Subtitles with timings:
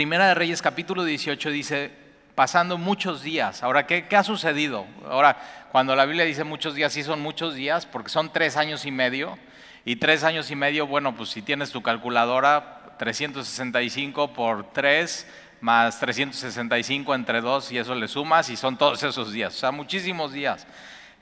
[0.00, 1.90] Primera de Reyes capítulo 18 dice,
[2.34, 3.62] pasando muchos días.
[3.62, 4.86] Ahora, ¿qué, ¿qué, ha sucedido?
[5.06, 5.36] Ahora,
[5.72, 8.90] cuando la Biblia dice muchos días, sí son muchos días, porque son tres años y
[8.90, 9.38] medio.
[9.84, 15.26] Y tres años y medio, bueno, pues si tienes tu calculadora, 365 por 3
[15.60, 19.54] más 365 entre 2 y eso le sumas y son todos esos días.
[19.54, 20.66] O sea, muchísimos días.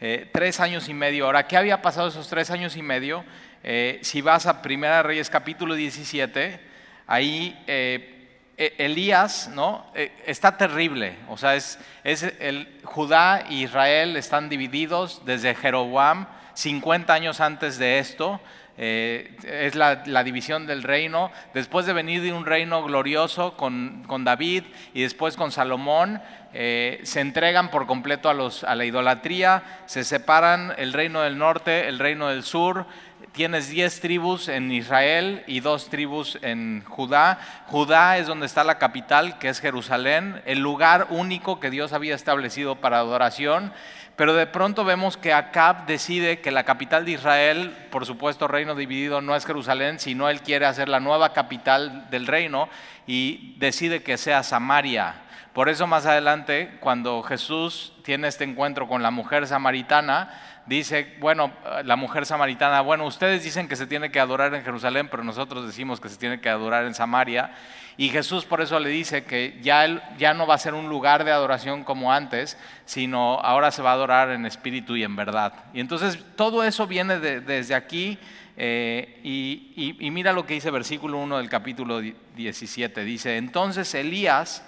[0.00, 1.26] Eh, tres años y medio.
[1.26, 3.24] Ahora, ¿qué había pasado esos tres años y medio?
[3.64, 6.60] Eh, si vas a Primera Reyes capítulo 17,
[7.08, 8.14] ahí eh,
[8.59, 9.86] Elías ¿no?
[10.27, 11.16] está terrible.
[11.28, 17.78] O sea, es, es el, Judá e Israel están divididos desde Jeroboam 50 años antes
[17.78, 18.41] de esto.
[18.80, 21.33] Eh, es la, división del reino.
[21.52, 24.64] Después de venir de un reino glorioso con, David
[24.95, 26.22] y después con Salomón,
[26.55, 31.38] eh, se entregan por completo a, los, a la idolatría, se separan el reino del
[31.38, 32.86] norte, el reino del sur.
[33.32, 37.38] Tienes diez tribus en Israel y dos tribus en Judá.
[37.66, 42.14] Judá es donde está la capital, que es Jerusalén, el lugar único que Dios había
[42.14, 43.72] establecido para adoración.
[44.16, 48.75] Pero de pronto vemos que Acab decide que la capital de Israel, por supuesto reino
[48.75, 52.69] dividido, no es Jerusalén, sino él quiere hacer la nueva capital del reino
[53.06, 55.22] y decide que sea Samaria.
[55.53, 60.31] Por eso más adelante, cuando Jesús tiene este encuentro con la mujer samaritana,
[60.69, 61.52] dice, bueno,
[61.84, 65.66] la mujer samaritana, bueno, ustedes dicen que se tiene que adorar en Jerusalén, pero nosotros
[65.66, 67.52] decimos que se tiene que adorar en Samaria.
[67.97, 71.25] Y Jesús por eso le dice que ya, ya no va a ser un lugar
[71.25, 75.52] de adoración como antes, sino ahora se va a adorar en espíritu y en verdad.
[75.72, 78.19] Y entonces todo eso viene desde aquí.
[78.60, 83.05] Eh, y, mira lo que dice versículo 1 del capítulo 17.
[83.05, 84.64] Dice, entonces Elías,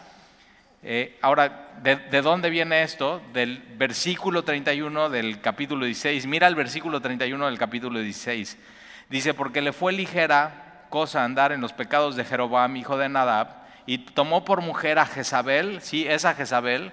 [0.83, 3.21] eh, ahora, ¿de, ¿de, dónde viene esto?
[3.33, 6.27] Del versículo 31 del capítulo 16.
[6.27, 8.57] Mira el versículo 31 del capítulo 16.
[9.11, 13.49] Dice, porque le fue ligera cosa andar en los pecados de Jeroboam, hijo de Nadab,
[13.87, 16.93] y tomó por mujer a Jezabel, sí, esa Jezabel,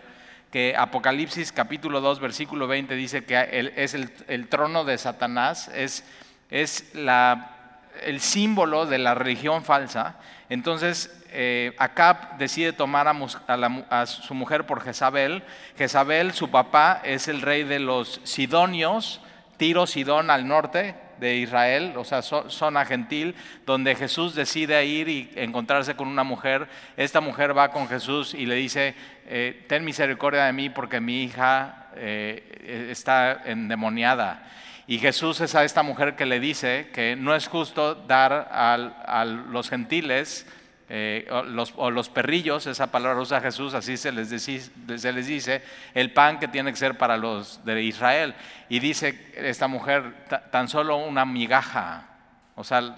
[0.51, 6.05] que Apocalipsis capítulo 2, versículo 20 dice que es el, trono de Satanás, es,
[6.49, 7.56] es la,
[8.03, 10.15] el símbolo de la religión falsa.
[10.49, 15.43] Entonces, eh, Acab decide tomar a, su mujer por Jezabel.
[15.77, 19.21] Jezabel, su papá, es el rey de los Sidonios,
[19.57, 23.35] Tiro, Sidón al norte, de Israel, o sea, zona gentil,
[23.65, 26.67] donde Jesús decide ir y encontrarse con una mujer.
[26.95, 31.23] Esta mujer va con Jesús y le dice, eh, ten misericordia de mí porque mi
[31.23, 34.43] hija eh, está endemoniada.
[34.87, 39.25] Y Jesús es a esta mujer que le dice que no es justo dar a
[39.25, 40.47] los gentiles
[40.89, 41.27] eh,
[41.75, 45.61] o, los, perrillos, esa palabra usa Jesús, así se les, se les, dice,
[45.93, 48.35] el pan que tiene que ser para los de Israel.
[48.69, 50.13] Y dice esta mujer,
[50.49, 52.07] tan solo una migaja.
[52.55, 52.95] O sea,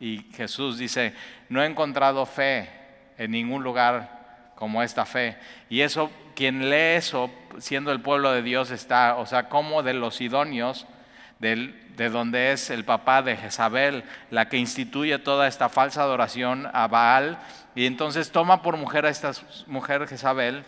[0.00, 1.14] y Jesús dice,
[1.48, 2.68] no he encontrado fe
[3.16, 5.36] en ningún lugar como esta fe.
[5.70, 9.94] Y eso, quien lee eso, siendo el pueblo de Dios, está, o sea, como de
[9.94, 10.88] los idóneos,
[11.40, 16.88] de donde es el papá de Jezabel, la que instituye toda esta falsa adoración a
[16.88, 17.38] Baal,
[17.74, 19.32] y entonces toma por mujer a esta
[19.66, 20.64] mujer Jezabel,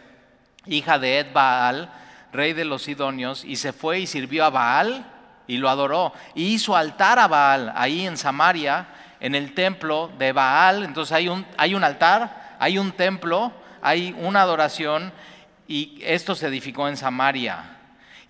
[0.67, 1.91] hija de Ed Baal,
[2.33, 5.05] rey de los Sidonios, y se fue y sirvió a Baal
[5.47, 8.87] y lo adoró, y hizo altar a Baal ahí en Samaria,
[9.19, 14.15] en el templo de Baal, entonces hay un, hay un altar, hay un templo, hay
[14.21, 15.13] una adoración,
[15.67, 17.80] y esto se edificó en Samaria.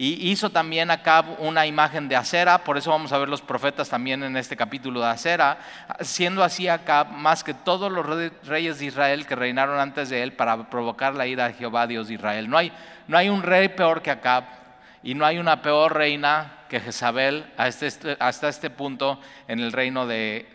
[0.02, 3.90] Y hizo también acá una imagen de acera, por eso vamos a ver los profetas
[3.90, 5.58] también en este capítulo de acera,
[6.00, 8.06] siendo así acá más que todos los
[8.46, 12.08] reyes de Israel que reinaron antes de él para provocar la ira de Jehová Dios
[12.08, 12.48] de Israel.
[12.48, 12.72] No hay,
[13.08, 14.44] no hay un rey peor que Acab
[15.02, 19.72] y no hay una peor reina que Jezabel hasta este, hasta este punto en el
[19.72, 20.46] reino de,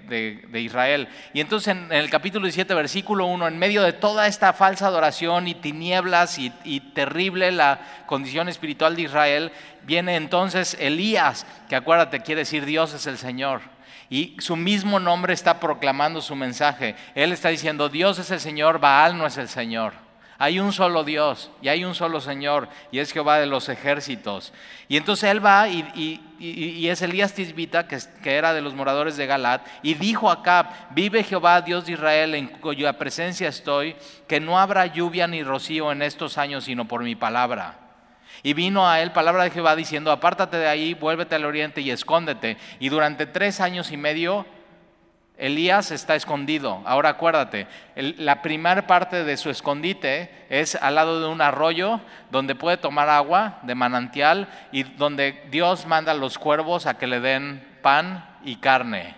[0.54, 1.10] Israel.
[1.34, 5.50] Y entonces en, el capítulo 17, versículo 1, en medio de toda esta falsa adoración
[5.50, 9.52] y tinieblas y, y terrible la condición espiritual de Israel,
[9.84, 13.62] viene entonces Elías, que acuérdate, quiere decir Dios es el Señor.
[14.10, 16.96] Y su mismo nombre está proclamando su mensaje.
[17.14, 20.05] Él está diciendo, Dios es el Señor, Baal no es el Señor.
[20.38, 24.52] Hay un solo Dios y hay un solo Señor y es Jehová de los ejércitos.
[24.90, 29.66] Y entonces él va y, es Elías Tisbita, que, era de los moradores de Galat,
[29.82, 33.96] y dijo a Acab, vive Jehová Dios de Israel en cuya presencia estoy,
[34.28, 37.80] que no habrá lluvia ni rocío en estos años sino por mi palabra.
[38.44, 41.92] Y vino a él palabra de Jehová diciendo, apártate de ahí, vuélvete al oriente y
[41.92, 42.58] escóndete.
[42.80, 44.46] Y durante tres años y medio
[45.38, 46.82] Elías está escondido.
[46.86, 52.00] Ahora acuérdate, la primera parte de su escondite es al lado de un arroyo
[52.32, 57.08] donde puede tomar agua de manantial y donde Dios manda a los cuervos a que
[57.08, 59.16] le den pan y carne.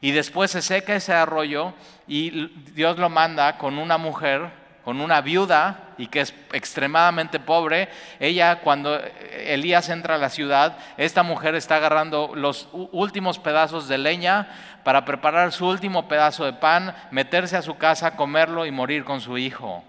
[0.00, 1.74] Y después se seca ese arroyo
[2.06, 4.50] y Dios lo manda con una mujer,
[4.88, 7.90] con una viuda y que es extremadamente pobre.
[8.18, 8.98] Ella, cuando
[9.32, 14.48] Elías entra a la ciudad, esta mujer está agarrando los últimos pedazos de leña
[14.84, 19.20] para preparar su último pedazo de pan, meterse a su casa, comerlo y morir con
[19.20, 19.84] su hijo.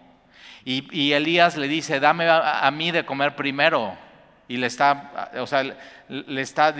[0.65, 3.95] Y, Elías le dice, dame a, mí de comer primero.
[4.49, 5.63] Y le está, o sea,
[6.09, 6.75] le está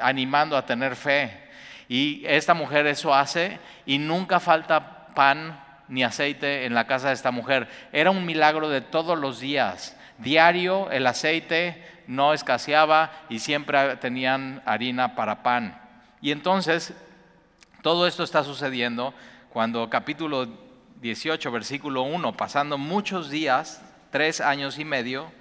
[0.00, 1.40] animando a tener fe.
[1.88, 7.14] Y esta mujer eso hace y nunca falta pan ni aceite en la casa de
[7.14, 7.68] esta mujer.
[7.92, 9.96] Era un milagro de todos los días.
[10.16, 15.78] Diario el aceite no escaseaba y siempre tenían harina para pan.
[16.22, 16.94] Y entonces
[17.82, 19.12] todo esto está sucediendo
[19.52, 20.48] cuando capítulo
[21.00, 25.32] 18, versículo 1, pasando muchos días, tres años y medio,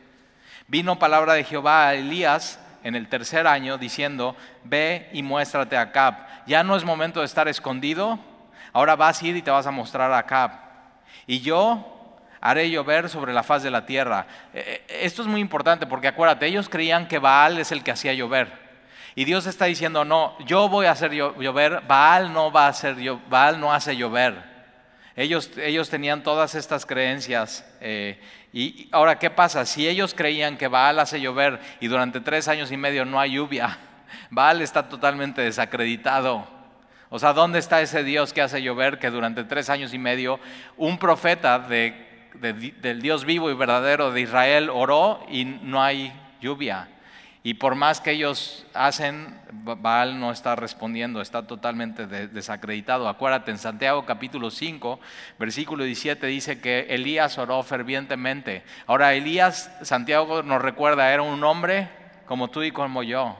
[0.68, 5.82] vino palabra de Jehová a Elías en el tercer año diciendo, ve y muéstrate a
[5.82, 6.16] Acab.
[6.48, 8.20] Ya no es momento de estar escondido,
[8.74, 10.70] ahora vas a ir y te vas a mostrar a.
[11.28, 12.00] Y yo
[12.42, 14.26] haré llover sobre la faz de la tierra.
[14.54, 17.92] Eh, eh, esto es muy importante porque acuérdate, ellos creían que Baal es el que
[17.92, 18.70] hacía llover.
[19.16, 22.96] Y Dios está diciendo, no, yo voy a hacer llover, Baal no va a hacer
[23.28, 24.50] Baal no hace llover.
[25.16, 27.66] Ellos, ellos tenían todas estas creencias.
[27.82, 28.22] Eh,
[28.54, 29.66] y ahora, ¿qué pasa?
[29.66, 33.34] Si ellos creían que Baal hace llover y durante tres años y medio no hay
[33.34, 33.78] lluvia,
[34.30, 36.59] Baal está totalmente desacreditado.
[37.12, 40.40] O sea, ¿dónde está ese Dios que hace llover que durante tres años y medio
[40.78, 46.88] un profeta del Dios vivo y verdadero de Israel oró y no hay lluvia?
[47.42, 53.08] Y por más que ellos hacen, Baal no está respondiendo, está totalmente desacreditado.
[53.08, 55.00] Acuérdate, en Santiago capítulo 5,
[55.40, 58.64] versículo 17 dice que Elías oró fervientemente.
[58.86, 61.90] Ahora, Elías, Santiago nos recuerda, era un hombre
[62.28, 63.36] como tú y como yo,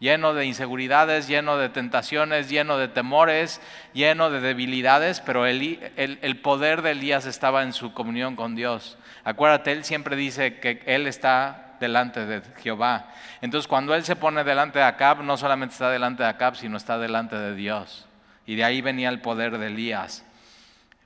[0.00, 3.60] lleno de inseguridades, lleno de tentaciones, lleno de temores,
[3.92, 8.98] lleno de debilidades, pero el, el poder de Elías estaba en su comunión con Dios.
[9.24, 13.08] Acuérdate, él siempre dice que él está delante de Jehová.
[13.40, 16.76] Entonces cuando él se pone delante de Acab, no solamente está delante de Acab, sino
[16.76, 18.06] está delante de Dios.
[18.46, 20.24] Y de ahí venía el poder de Elías.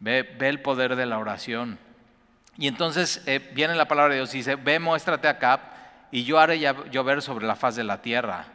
[0.00, 1.78] Ve, el poder de la oración.
[2.56, 5.60] Y entonces eh, viene la palabra de Dios y dice, ve, muéstrate a Acab
[6.10, 6.58] y yo haré
[6.90, 8.46] llover sobre la faz de la tierra.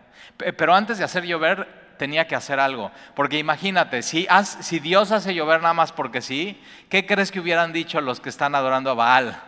[0.57, 1.68] Pero antes de hacer llover,
[1.98, 2.92] tenía que hacer algo.
[3.16, 4.28] Porque imagínate, si,
[4.62, 8.30] si Dios hace llover nada más porque sí, ¿qué crees que hubieran dicho los que
[8.30, 9.42] están adorando a Baal?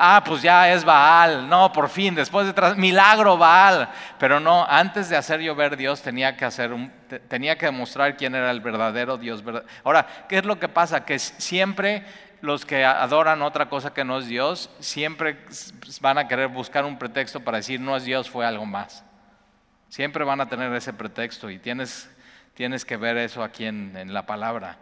[0.00, 1.48] Ah, pues ya es Baal.
[1.48, 3.88] No, por fin, después de tras, milagro Baal.
[4.18, 6.92] Pero no, antes de hacer llover Dios tenía que hacer un,
[7.26, 9.42] tenía que demostrar quién era el verdadero Dios.
[9.82, 11.04] Ahora, ¿qué es lo que pasa?
[11.04, 12.04] Que siempre
[12.40, 15.38] los que adoran otra cosa que no es Dios, siempre
[16.00, 19.04] van a querer buscar un pretexto para decir no es Dios, fue algo más.
[19.88, 22.10] Siempre van a tener ese pretexto y tienes,
[22.54, 24.78] tienes que ver eso aquí en, en la palabra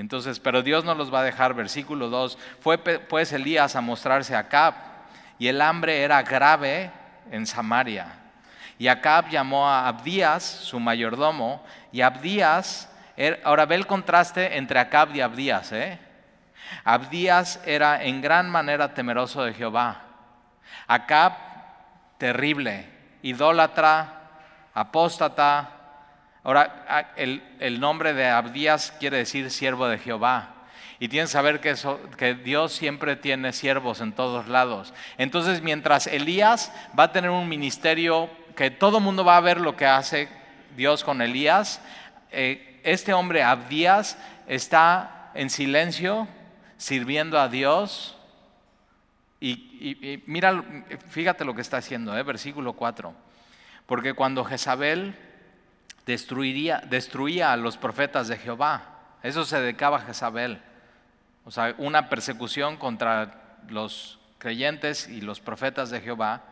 [0.00, 1.54] entonces, pero Dios no los va a dejar.
[1.54, 4.74] Versículo 2, fue pues Elías a mostrarse a Acab
[5.38, 6.90] y el hambre era grave
[7.30, 8.06] en Samaria.
[8.78, 14.78] Y Acab llamó a Abdías, su mayordomo, y Abdías, er, ahora ve el contraste entre
[14.78, 15.72] Acab y Abdías.
[15.72, 15.98] ¿eh?
[16.84, 20.02] Abdías era en gran manera temeroso de Jehová.
[20.86, 21.32] Acab,
[22.18, 22.86] terrible,
[23.22, 24.17] idólatra,
[24.80, 25.78] apóstata,
[26.48, 30.54] Ahora, el, nombre de Abdías quiere decir siervo de Jehová.
[30.98, 31.74] Y tienes que saber que,
[32.16, 34.94] que Dios siempre tiene siervos en todos lados.
[35.18, 39.60] Entonces, mientras Elías va a tener un ministerio que todo el mundo va a ver
[39.60, 40.30] lo que hace
[40.74, 41.82] Dios con Elías,
[42.30, 46.26] eh, este hombre Abdías está en silencio,
[46.78, 48.16] sirviendo a Dios.
[49.38, 50.64] Y, mira,
[51.10, 53.27] fíjate lo que está haciendo, eh, versículo 4.
[53.88, 55.16] Porque cuando Jezabel
[56.04, 58.82] destruiría, destruía a los profetas de Jehová.
[59.22, 60.60] Eso se dedicaba a Jezabel.
[61.46, 66.42] O sea, una persecución contra los creyentes y los profetas de Jehová.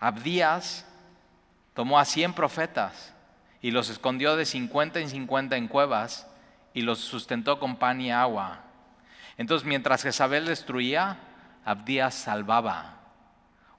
[0.00, 0.84] Abdías
[1.72, 3.14] tomó a 100 profetas
[3.62, 6.26] y los escondió de 50 en 50 en cuevas
[6.74, 8.64] y los sustentó con pan y agua.
[9.38, 11.16] Entonces, mientras Jezabel destruía,
[11.64, 12.97] Abdías salvaba.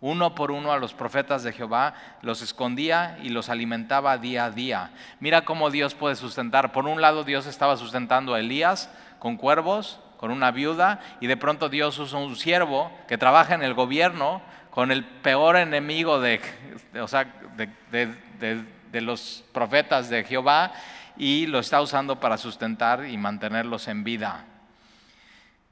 [0.01, 4.51] Uno por uno a los profetas de Jehová, los escondía y los alimentaba día a
[4.51, 4.91] día.
[5.19, 6.71] Mira cómo Dios puede sustentar.
[6.71, 8.89] Por un lado Dios estaba sustentando a Elías
[9.19, 13.61] con cuervos, con una viuda, y de pronto Dios usa un siervo que trabaja en
[13.61, 16.39] el gobierno con el peor enemigo de,
[18.93, 20.71] los profetas de Jehová
[21.17, 24.45] y lo está usando para sustentar y mantenerlos en vida.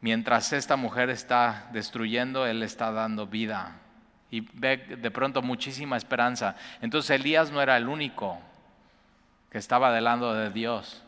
[0.01, 3.77] Mientras esta mujer está destruyendo, Él está dando vida
[4.29, 6.55] y ve de pronto muchísima esperanza.
[6.81, 8.39] Entonces Elías no era el único.
[9.49, 11.03] que estaba del lado de Dios.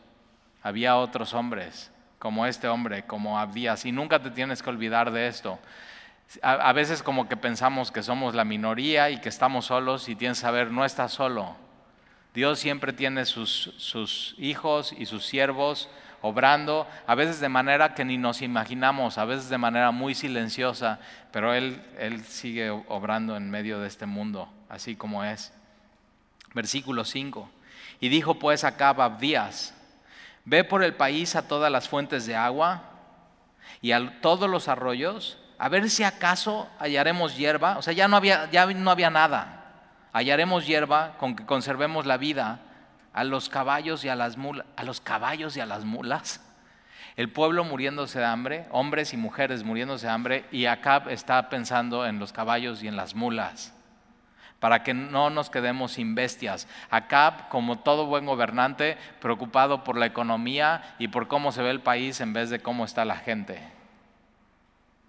[0.62, 5.28] Había otros hombres, como este hombre, como Abdías, y nunca te tienes que olvidar de
[5.28, 5.58] esto.
[6.42, 10.38] A, veces como que pensamos que somos la minoría y que estamos solos y tienes
[10.38, 11.56] que saber, no estás solo.
[12.32, 15.88] Dios siempre tiene sus, sus hijos y sus siervos
[16.22, 20.98] obrando, a veces de manera que ni nos imaginamos, a veces de manera muy silenciosa,
[21.32, 25.52] pero Él, Él sigue obrando en medio de este mundo, así como es.
[26.54, 27.50] Versículo 5.
[28.00, 29.74] Y dijo pues acá Abdías,
[30.44, 32.82] ve por el país a todas las fuentes de agua
[33.80, 37.76] y a todos los arroyos, a ver si acaso hallaremos hierba.
[37.78, 39.56] O sea, ya no había, ya no había nada.
[40.12, 42.60] Hallaremos hierba con que conservemos la vida
[43.12, 46.40] a los caballos y a las mulas, a los caballos y a las mulas.
[47.16, 52.06] El pueblo muriéndose de hambre, hombres y mujeres muriéndose de hambre, y Acab está pensando
[52.06, 53.74] en los caballos y en las mulas,
[54.60, 56.68] para que no nos quedemos sin bestias.
[56.88, 61.80] Acab, como todo buen gobernante, preocupado por la economía y por cómo se ve el
[61.80, 63.60] país en vez de cómo está la gente.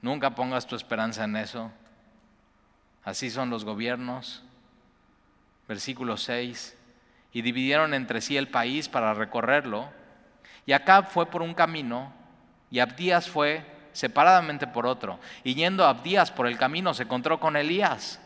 [0.02, 1.72] Nunca pongas tu esperanza en eso.
[3.04, 4.44] Así son los gobiernos.
[5.68, 6.76] Versículo 6
[7.34, 9.90] y dividieron entre sí el país para recorrerlo.
[10.66, 12.14] Y Acab fue por un camino
[12.70, 15.20] y Abdías fue separadamente por otro.
[15.44, 18.20] Y yendo Abdías por el camino se encontró con Elías.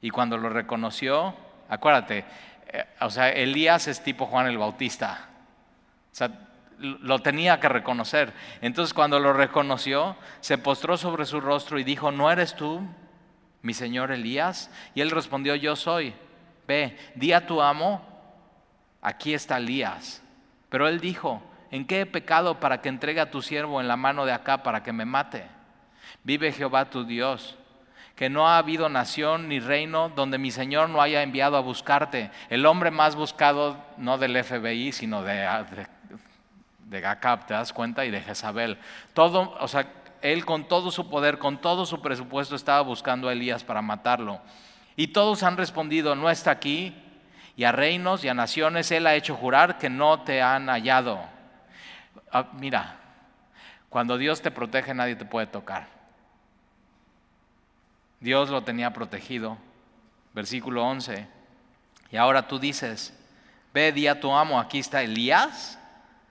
[0.00, 1.34] Y cuando lo reconoció,
[1.68, 2.24] acuérdate,
[2.68, 5.28] eh, o sea, Elías es tipo Juan el Bautista.
[6.12, 6.30] O sea,
[6.78, 8.32] lo tenía que reconocer.
[8.60, 12.82] Entonces cuando lo reconoció, se postró sobre su rostro y dijo, ¿no eres tú,
[13.62, 14.70] mi señor Elías?
[14.94, 16.14] Y él respondió, yo soy.
[16.66, 18.00] Ve, di a tu amo,
[19.02, 20.22] aquí está Elías.
[20.68, 23.96] Pero él dijo, ¿en qué he pecado para que entregue a tu siervo en la
[23.96, 25.46] mano de acá para que me mate?
[26.22, 27.56] Vive Jehová tu Dios,
[28.16, 32.30] que no ha habido nación ni reino donde mi Señor no haya enviado a buscarte.
[32.48, 35.86] El hombre más buscado, no del FBI, sino de, de,
[37.00, 37.16] de
[37.46, 38.04] ¿te das cuenta?
[38.04, 38.78] Y de Jezabel.
[39.12, 39.86] Todo, o sea,
[40.22, 44.40] él con todo su poder, con todo su presupuesto estaba buscando a Elías para matarlo.
[44.96, 46.94] Y todos han respondido, no está aquí.
[47.56, 51.20] Y a reinos y a naciones Él ha hecho jurar que no te han hallado.
[52.32, 52.96] Ah, mira,
[53.88, 55.86] cuando Dios te protege nadie te puede tocar.
[58.20, 59.58] Dios lo tenía protegido.
[60.32, 61.28] Versículo 11.
[62.10, 63.16] Y ahora tú dices,
[63.72, 65.78] ve, di a tu amo, aquí está Elías.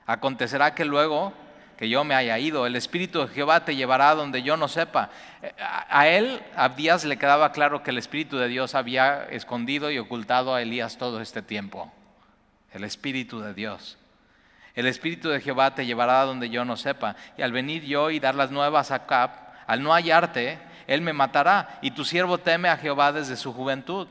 [0.06, 1.34] Acontecerá que luego
[1.78, 2.66] que yo me haya ido.
[2.66, 5.10] El Espíritu de Jehová te llevará donde yo no sepa.
[5.42, 9.98] Eh, a él, Abdías, le quedaba claro que el Espíritu de Dios había escondido y
[9.98, 11.92] ocultado a Elías todo este tiempo.
[12.72, 13.98] El Espíritu de Dios.
[14.76, 17.16] El Espíritu de Jehová te llevará donde yo no sepa.
[17.38, 21.14] Y al venir yo y dar las nuevas a Cap, al no hallarte, él me
[21.14, 21.80] matará.
[21.82, 24.08] Y tu siervo teme a Jehová desde su juventud.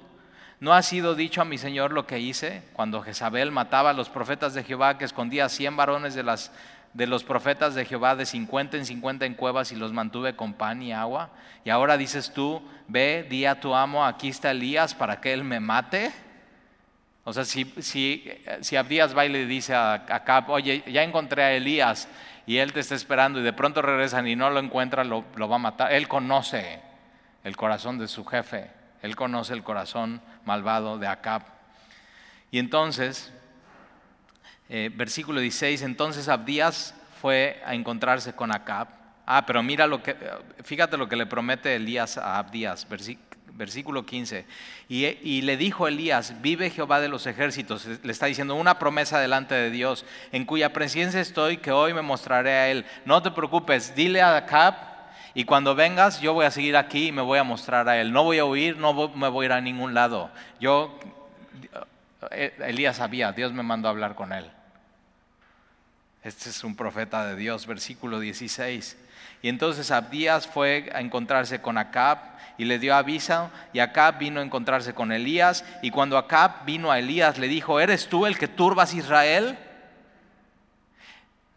[0.61, 4.09] ¿No ha sido dicho a mi Señor lo que hice cuando Jezabel mataba a los
[4.09, 6.53] profetas de Jehová que escondía a cien varones de las
[6.95, 10.55] de los profetas de Jehová de 50 en 50 en cuevas y los mantuve con
[10.55, 11.31] pan y agua.
[11.65, 15.45] Y ahora dices tú, ve, di a tu amo, aquí está Elías para que él
[15.45, 16.13] me mate.
[17.25, 18.29] O sea, si, si,
[18.61, 22.09] si Abdías va y le dice a Acab, oye, ya encontré a Elías
[22.47, 25.49] y él te está esperando y de pronto regresan y no lo encuentra, lo, lo
[25.49, 25.93] va a matar.
[25.93, 26.81] Él conoce
[27.45, 28.71] el corazón de su jefe,
[29.03, 31.43] él conoce el corazón malvado de Acab.
[32.51, 33.33] Y entonces
[34.75, 38.89] eh, versículo 16, entonces Abdías fue a encontrarse con Acab.
[39.27, 40.17] Ah, pero mira lo que,
[40.65, 42.87] fíjate lo que le promete Elías a Abdías,
[43.53, 44.47] versículo 15.
[44.89, 49.55] Y, le dijo Elías, vive Jehová de los ejércitos, le está diciendo una promesa delante
[49.55, 52.87] de Dios, en cuya presencia estoy, que hoy me mostraré a él.
[53.05, 54.75] No te preocupes, dile a Acab,
[55.35, 58.11] y cuando vengas yo voy a seguir aquí y me voy a mostrar a él.
[58.11, 60.31] No voy a huir, no me voy a ir a ningún lado.
[60.61, 60.99] Yo,
[62.31, 64.51] eh, Elías sabía, Dios me mandó a hablar con él.
[66.23, 68.97] Este es un profeta de Dios, versículo 16.
[69.43, 72.19] Y entonces Abdías fue a encontrarse con Acab
[72.57, 76.93] y le dio aviso y Acab vino a encontrarse con Elías y cuando Acab vino
[76.93, 79.59] a Elías le dijo, ¿eres tú el que turbas Israel?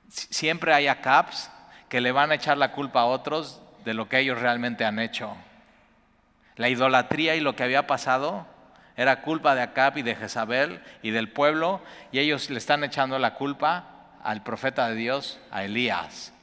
[0.10, 1.52] Siempre hay Acabs
[1.88, 4.98] que le van a echar la culpa a otros de lo que ellos realmente han
[4.98, 5.38] hecho.
[6.56, 8.48] La idolatría y lo que había pasado
[8.98, 11.82] era culpa de Acab y de Jezabel y del pueblo
[12.12, 13.92] y ellos le están echando la culpa
[14.26, 16.34] al profeta de Dios, a Elías.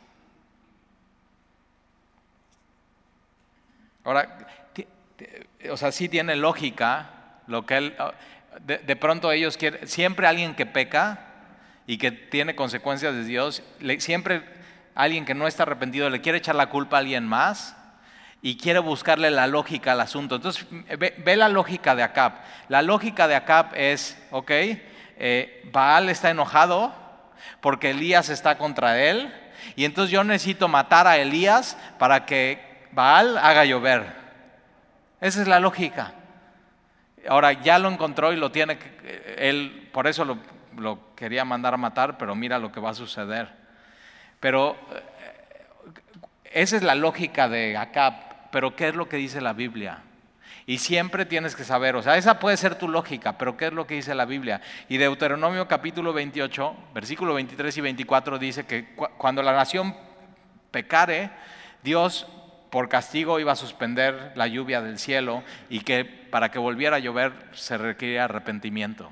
[4.04, 4.38] Ahora,
[5.68, 7.10] o sea, sí tiene lógica
[7.48, 7.96] lo que él,
[8.64, 11.26] de, pronto ellos quieren, siempre alguien que peca
[11.88, 13.64] y que tiene consecuencias de Dios,
[13.98, 14.44] siempre
[14.94, 17.76] alguien que no está arrepentido le quiere echar la culpa a alguien más
[18.42, 20.36] y quiere buscarle la lógica al asunto.
[20.36, 22.34] Entonces, ve, la lógica de Acab.
[22.68, 27.01] La lógica de Acab es, ok, eh, Baal está enojado
[27.60, 29.32] porque Elías está contra él
[29.76, 34.12] y entonces yo necesito matar a Elías para que Baal haga llover.
[35.20, 36.14] Esa es la lógica.
[37.28, 38.78] Ahora ya lo encontró y lo tiene,
[39.38, 43.48] él por eso lo, quería mandar a matar, pero mira lo que va a suceder.
[44.40, 45.02] Pero eh,
[46.52, 50.00] esa es la lógica de Acab, pero ¿qué es lo que dice la Biblia?
[50.66, 53.72] Y siempre tienes que saber, o sea, esa puede ser tu lógica, pero ¿qué es
[53.72, 54.60] lo que dice la Biblia?
[54.88, 59.96] Y Deuteronomio capítulo 28, versículo 23 y 24 dice que cuando la nación
[60.70, 61.30] pecare,
[61.82, 62.26] Dios
[62.70, 67.00] por castigo iba a suspender la lluvia del cielo y que para que volviera a
[67.00, 69.10] llover se requería arrepentimiento.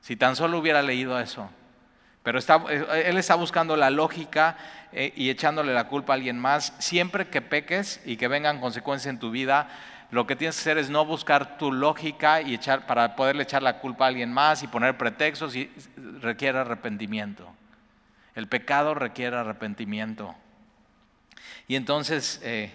[0.00, 1.50] Si tan solo hubiera leído eso.
[2.22, 4.56] Pero eh, él está buscando la lógica
[4.92, 6.74] eh, y echándole la culpa a alguien más.
[6.78, 9.68] Siempre que peques y que vengan consecuencias en tu vida,
[10.10, 13.62] lo que tienes que hacer es no buscar tu lógica y echar, para poderle echar
[13.62, 15.70] la culpa a alguien más y poner pretextos y
[16.20, 17.48] requiere arrepentimiento.
[18.34, 20.34] El pecado requiere arrepentimiento.
[21.68, 22.72] Y entonces, eh,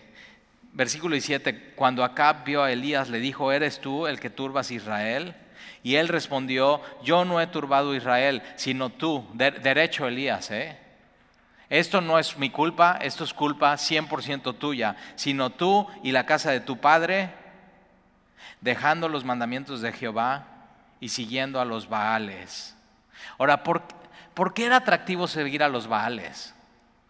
[0.72, 5.36] versículo 17, cuando Acab vio a Elías, le dijo, ¿eres tú el que turbas Israel?
[5.84, 10.78] Y él respondió, yo no he turbado Israel, sino tú, derecho Elías, ¿eh?
[11.70, 16.52] Esto no es mi culpa, esto es culpa 100% tuya, sino tú y la casa
[16.52, 17.32] de tu padre,
[18.62, 20.46] dejando los mandamientos de Jehová
[21.00, 22.76] y siguiendo a los Baales.
[23.38, 23.84] Ahora, ¿por,
[24.54, 26.54] qué era atractivo seguir a los Baales?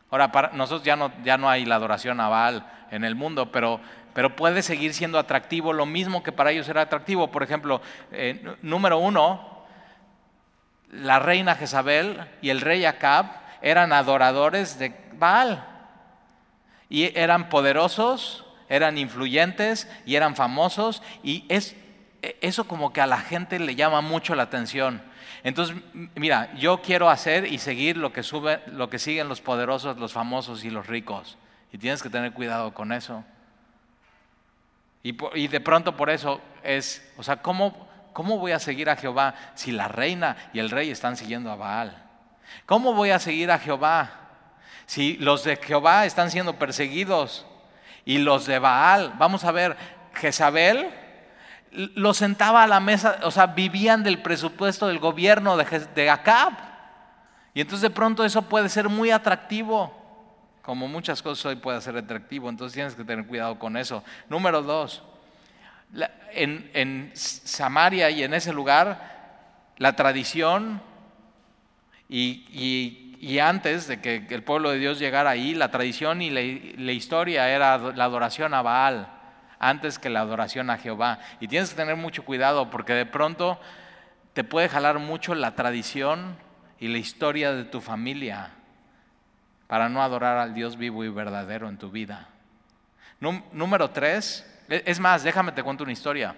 [0.09, 3.51] Ahora, para nosotros ya no, ya no hay la adoración a Baal en el mundo,
[3.51, 3.81] pero,
[4.13, 7.29] pero puede seguir siendo atractivo lo mismo que para ellos era atractivo.
[7.29, 7.81] Por ejemplo,
[8.11, 9.65] eh, número uno,
[10.91, 15.65] la reina Jezabel y el rey Acab eran adoradores de Baal.
[16.87, 21.01] Y eran poderosos, eran influyentes y eran famosos.
[21.23, 21.75] Y es,
[22.41, 25.01] eso como que a la gente le llama mucho la atención.
[25.43, 25.75] Entonces,
[26.13, 30.13] mira, yo quiero hacer y seguir lo que, sube, lo que siguen los poderosos, los
[30.13, 31.39] famosos y los ricos.
[31.71, 33.23] Y tienes que tener cuidado con eso.
[35.01, 38.95] Y, y de pronto por eso es, o sea, ¿cómo, ¿cómo voy a seguir a
[38.95, 42.04] Jehová si la reina y el rey están siguiendo a Baal?
[42.65, 44.11] ¿Cómo voy a seguir a Jehová?
[44.85, 47.45] Si los de Jehová están siendo perseguidos
[48.05, 49.75] y los de Baal, vamos a ver,
[50.13, 50.89] Jezabel
[51.71, 56.53] los sentaba a la mesa, o sea, vivían del presupuesto del gobierno de, Acab.
[57.53, 59.93] Y entonces de pronto eso puede ser muy atractivo,
[60.61, 64.03] como muchas cosas hoy puede ser atractivo, entonces tienes que tener cuidado con eso.
[64.29, 65.03] Número dos,
[66.31, 70.81] en, en Samaria y en ese lugar, la tradición
[72.07, 77.49] y, antes de que el pueblo de Dios llegara ahí, la tradición y la, historia
[77.49, 79.07] era la adoración a Baal,
[79.59, 81.19] antes que la adoración a Jehová.
[81.39, 83.59] Y tienes que tener mucho cuidado porque de pronto
[84.33, 86.37] te puede jalar mucho la tradición
[86.79, 88.51] y la historia de tu familia
[89.67, 92.27] para no adorar al Dios vivo y verdadero en tu vida.
[93.19, 96.35] Número tres, e, es más, déjame te cuento una historia.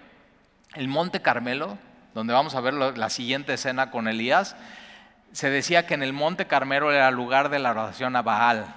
[0.74, 1.76] El Monte Carmelo,
[2.14, 4.56] donde vamos a ver la siguiente escena con Elías,
[5.32, 8.74] se decía que en el monte Carmelo era el lugar de la oración a Baal.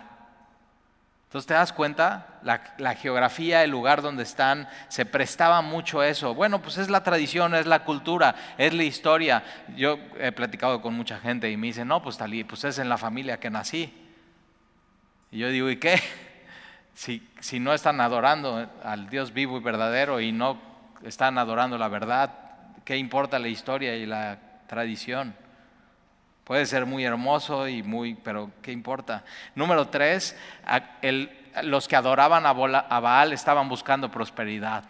[1.32, 6.36] Entonces te das cuenta, la, geografía, el lugar donde están, se prestaba mucho eso.
[6.36, 9.42] Bueno, pues es la tradición, es la cultura, es la historia.
[9.78, 12.90] Yo he platicado con mucha gente y me dicen, no, pues tal pues es en
[12.90, 13.94] la familia que nací.
[15.32, 16.02] Y yo digo, ¿y qué?
[16.94, 20.62] Si, si no están adorando al Dios vivo y verdadero y no
[21.04, 22.34] están adorando la verdad,
[22.84, 25.34] ¿qué importa la historia y la tradición?
[26.44, 29.24] Puede ser muy hermoso y muy, pero ¿qué importa?
[29.56, 30.36] Número tres,
[31.64, 34.84] los que adoraban a Baal estaban buscando prosperidad.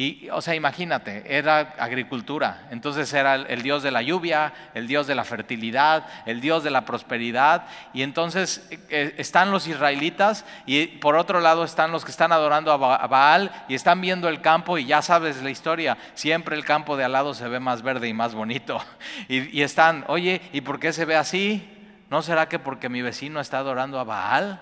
[0.00, 5.08] Y, o sea, imagínate, era agricultura, entonces era el, Dios de la lluvia, el Dios
[5.08, 10.86] de la fertilidad, el Dios de la prosperidad, y entonces eh, están los israelitas y
[10.86, 14.78] por otro lado están los que están adorando a Baal y están viendo el campo
[14.78, 18.06] y ya sabes la historia, siempre el campo de al lado se ve más verde
[18.06, 18.80] y más bonito.
[19.28, 21.68] Y, y están, oye, ¿y por qué se ve así?
[22.08, 24.60] ¿No será que porque mi vecino está adorando a Baal?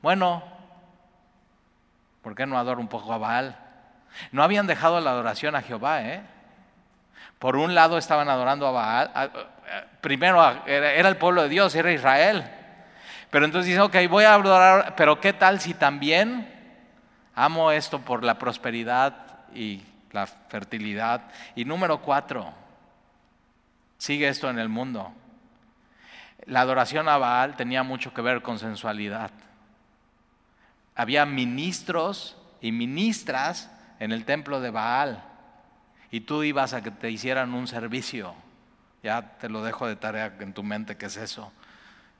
[0.00, 0.42] Bueno,
[2.22, 3.67] ¿por qué no adoro un poco a Baal?
[4.32, 6.22] No habían dejado la adoración a Jehová, ¿eh?
[7.38, 9.30] Por un lado estaban adorando a Baal,
[10.00, 12.50] primero era el pueblo de Dios, era Israel.
[13.30, 16.52] Pero entonces dicen, ok, voy a adorar, pero ¿qué tal si también
[17.34, 19.14] amo esto por la prosperidad
[19.54, 21.22] y la fertilidad?
[21.54, 22.52] Y número cuatro,
[23.98, 25.12] sigue esto en el mundo.
[26.46, 29.30] La adoración a Baal tenía mucho que ver con sensualidad.
[30.96, 35.24] Había ministros y ministras en el templo de Baal.
[36.10, 38.34] y tú ibas a que te hicieran un servicio.
[39.02, 41.52] Ya te lo dejo de tarea en tu mente que es eso.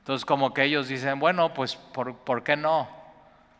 [0.00, 2.88] Entonces como que ellos dicen, bueno, pues ¿por, ¿por qué no?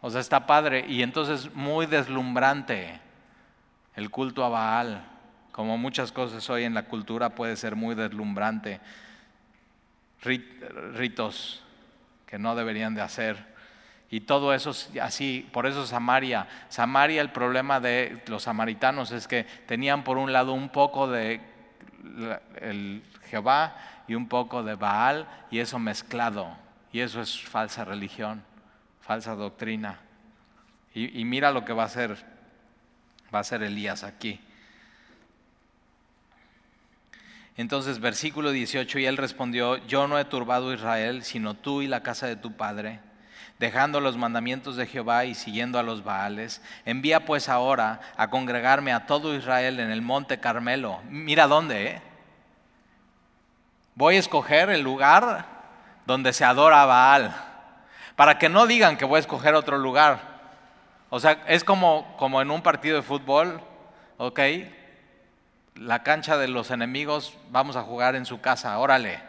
[0.01, 0.85] O sea, está padre.
[0.89, 3.01] Y entonces muy deslumbrante
[3.97, 5.05] el culto a Baal.
[5.53, 8.81] Como muchas cosas hoy en la cultura puede ser muy deslumbrante.
[10.21, 11.63] Ritos
[12.27, 13.58] que no deberían de hacer.
[14.11, 16.47] Y todo eso así, por eso Samaria.
[16.69, 21.41] Samaria, el problema de los samaritanos es que tenían por un lado un poco de
[22.61, 26.57] el Jehová y un poco de Baal y eso mezclado.
[26.91, 28.43] Y eso es falsa religión,
[29.03, 30.01] falsa doctrina.
[30.95, 32.17] Y, mira lo que va a hacer,
[33.33, 34.41] va a hacer Elías aquí.
[37.57, 41.87] Entonces, versículo 18, y él respondió, yo no he turbado a Israel, sino tú y
[41.87, 43.01] la casa de tu padre
[43.59, 46.63] dejando los mandamientos de Jehová y siguiendo a los Baales.
[46.85, 51.01] Envía pues ahora a congregarme a todo Israel en el monte Carmelo.
[51.09, 52.03] Mira dónde, ¿eh?
[53.95, 55.47] Voy a escoger el lugar
[56.07, 57.35] donde se adora a Baal,
[58.17, 60.21] para que no digan que voy a escoger otro lugar.
[61.11, 63.61] O sea, es como, como en un partido de fútbol,
[64.19, 64.41] ¿ok?
[65.75, 69.21] La cancha de los enemigos, vamos a jugar en su casa, órale.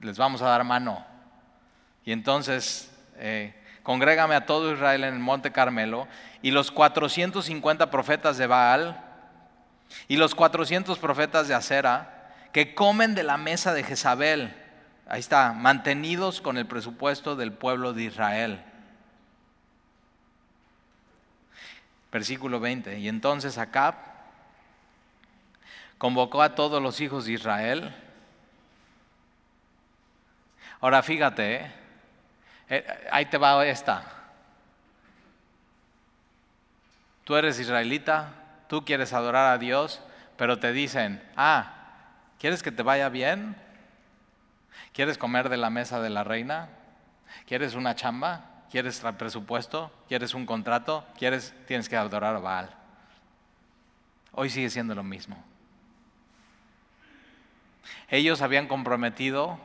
[0.00, 1.07] Les vamos a dar mano.
[2.08, 6.08] Y entonces, eh, congrégame a todo Israel en el monte Carmelo,
[6.40, 9.04] y los 450 profetas de Baal,
[10.08, 14.56] y los 400 profetas de Acera, que comen de la mesa de Jezabel,
[15.06, 18.64] ahí está, mantenidos con el presupuesto del pueblo de Israel.
[22.10, 23.00] Versículo 20.
[23.00, 23.96] Y entonces Acab
[25.98, 27.94] convocó a todos los hijos de Israel.
[30.80, 31.87] Ahora fíjate, ¿eh?
[32.70, 34.02] Eh, ahí te va esta.
[37.24, 38.32] Tú eres israelita,
[38.68, 40.00] tú quieres adorar a Dios,
[40.36, 41.72] pero te dicen, ah,
[42.38, 43.56] ¿quieres que te vaya bien?
[44.92, 46.70] ¿Quieres comer de la mesa de la reina?
[47.46, 48.44] ¿Quieres una chamba?
[48.70, 49.92] ¿Quieres presupuesto?
[50.08, 51.04] ¿Quieres un contrato?
[51.18, 52.70] ¿Quieres, tienes que adorar a Baal?
[54.32, 55.36] Hoy sigue siendo lo mismo.
[58.08, 59.58] Ellos habían comprometido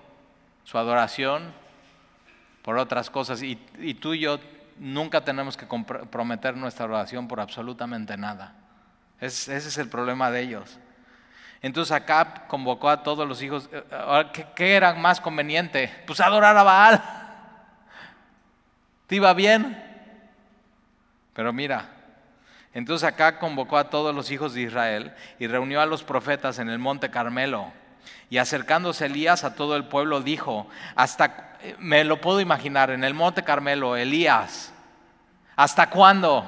[0.63, 1.53] su adoración
[2.63, 3.43] por otras cosas.
[3.43, 3.55] Y,
[3.95, 4.39] tú y yo
[4.79, 8.55] nunca tenemos que comprometer nuestra oración por absolutamente nada.
[9.19, 10.79] ese es el problema de ellos.
[11.63, 13.69] Entonces Acab convocó a todos los hijos.
[13.71, 13.83] Eh,
[14.33, 15.89] ¿Qué, ¿Qué, era más conveniente?
[16.05, 17.03] Pues adorar a Baal.
[19.07, 19.81] ¿Te iba bien?
[21.33, 21.89] Pero mira,
[22.73, 26.69] entonces Acab convocó a todos los hijos de Israel y reunió a los profetas en
[26.69, 27.71] el monte Carmelo.
[28.29, 33.13] Y acercándose Elías a todo el pueblo dijo, hasta me lo puedo imaginar, en el
[33.13, 34.73] monte Carmelo, Elías,
[35.55, 36.47] ¿hasta cuándo?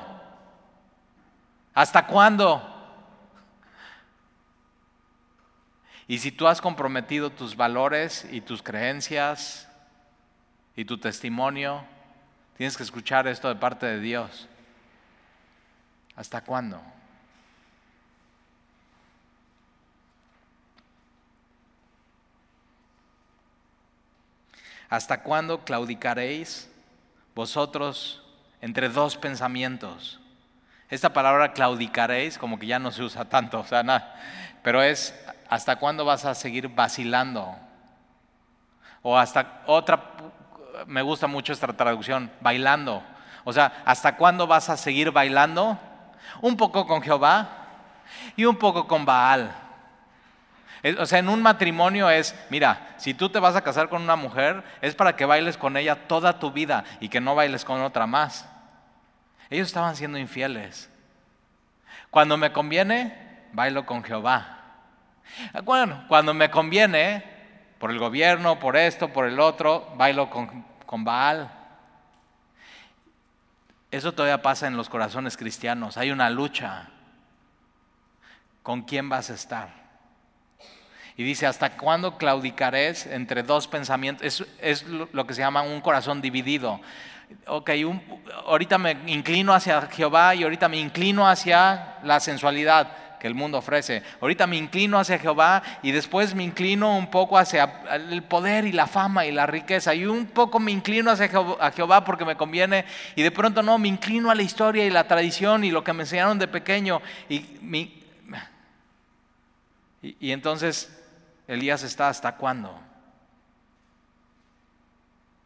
[1.73, 2.71] ¿Hasta cuándo?
[6.07, 9.67] Y si tú has comprometido tus valores y tus creencias
[10.75, 11.83] y tu testimonio,
[12.57, 14.47] tienes que escuchar esto de parte de Dios.
[16.15, 16.81] ¿Hasta cuándo?
[24.89, 26.71] ¿Hasta cuándo claudicaréis
[27.33, 28.23] vosotros
[28.61, 30.19] entre dos pensamientos?
[30.89, 34.15] Esta palabra claudicaréis como que ya no se usa tanto, o sea, nada,
[34.63, 35.13] pero es
[35.49, 37.55] ¿hasta cuándo vas a seguir vacilando?
[39.01, 40.01] O hasta otra,
[40.87, 43.03] me gusta mucho esta traducción, bailando.
[43.43, 45.77] O sea, ¿hasta cuándo vas a seguir bailando?
[46.41, 47.49] Un poco con Jehová
[48.35, 49.64] y un poco con Baal.
[50.99, 54.15] O sea, en un matrimonio es, mira, si tú te vas a casar con una
[54.15, 57.81] mujer, es para que bailes con ella toda tu vida y que no bailes con
[57.81, 58.47] otra más.
[59.49, 60.91] Ellos estaban siendo infieles.
[62.11, 64.59] Cuando me conviene, bailo con Jehová.
[65.63, 67.23] Bueno, cuando me conviene,
[67.79, 71.51] por el gobierno, por esto, por el otro, bailo con, con Baal.
[73.89, 75.97] Eso todavía pasa en los corazones cristianos.
[75.97, 76.89] Hay una lucha.
[78.61, 79.84] ¿Con quién vas a estar?
[81.17, 84.45] Y dice, ¿hasta cuándo claudicaréis entre dos pensamientos?
[84.59, 86.81] Es, lo que se llama un corazón dividido.
[87.47, 87.71] Ok,
[88.45, 93.57] ahorita me inclino hacia Jehová y ahorita me inclino hacia la sensualidad que el mundo
[93.57, 94.03] ofrece.
[94.19, 98.73] Ahorita me inclino hacia Jehová y después me inclino un poco hacia el poder y
[98.73, 99.95] la fama y la riqueza.
[99.95, 103.87] Y un poco me inclino hacia Jehová porque me conviene y de pronto no, me
[103.87, 107.01] inclino a la historia y la tradición y lo que me enseñaron de pequeño.
[107.29, 107.45] Y,
[110.19, 111.04] y entonces
[111.47, 112.79] Elías está hasta cuándo.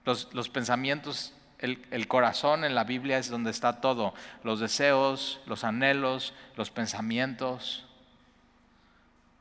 [0.06, 5.64] Los, pensamientos el, el, corazón en la Biblia es donde está todo, los deseos, los
[5.64, 7.86] anhelos, los pensamientos.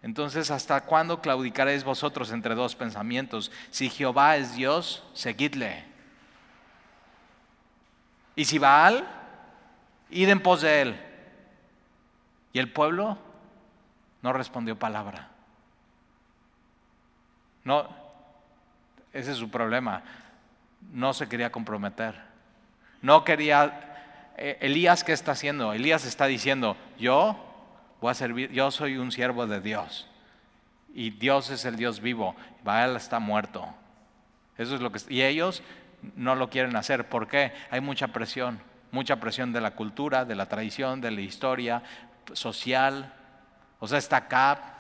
[0.03, 3.51] Entonces, ¿hasta cuándo claudicaréis vosotros entre dos pensamientos?
[3.71, 5.85] Si Jehová es Dios, seguidle.
[8.37, 9.05] Y si Baal,
[10.11, 11.01] id en pos de él.
[12.53, 13.19] Y el pueblo
[14.23, 15.31] no respondió palabra.
[17.69, 17.87] No,
[19.13, 20.03] ese es su problema.
[20.91, 22.15] No se quería comprometer.
[23.03, 24.33] No quería.
[24.39, 25.75] Eh, Elías, ¿qué está haciendo?
[25.75, 27.37] Elías está diciendo: Yo
[28.01, 30.09] voy a servir, yo soy un siervo de Dios.
[30.95, 32.35] Y Dios es el Dios vivo.
[32.65, 33.69] Baal está muerto.
[34.57, 35.01] Eso es lo que.
[35.11, 35.63] Y ellos
[36.17, 37.07] no lo quieren hacer.
[37.11, 37.53] ¿Por qué?
[37.71, 38.61] Hay mucha presión.
[38.93, 41.83] Mucha presión de la cultura, de la tradición, de la historia
[42.33, 43.13] social.
[43.79, 44.78] O sea, está Cap,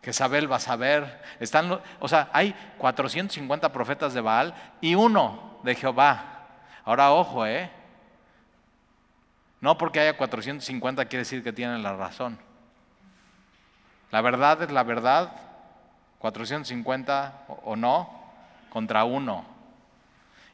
[0.00, 1.22] que Sabel va a saber.
[1.40, 6.46] Están, o sea, hay 450 profetas de Baal y uno de Jehová.
[6.84, 7.70] Ahora, ojo, ¿eh?
[9.60, 12.38] No porque haya 450 quiere decir que tienen la razón.
[14.10, 15.32] La verdad es la verdad,
[16.18, 18.08] 450 o no,
[18.70, 19.44] contra uno.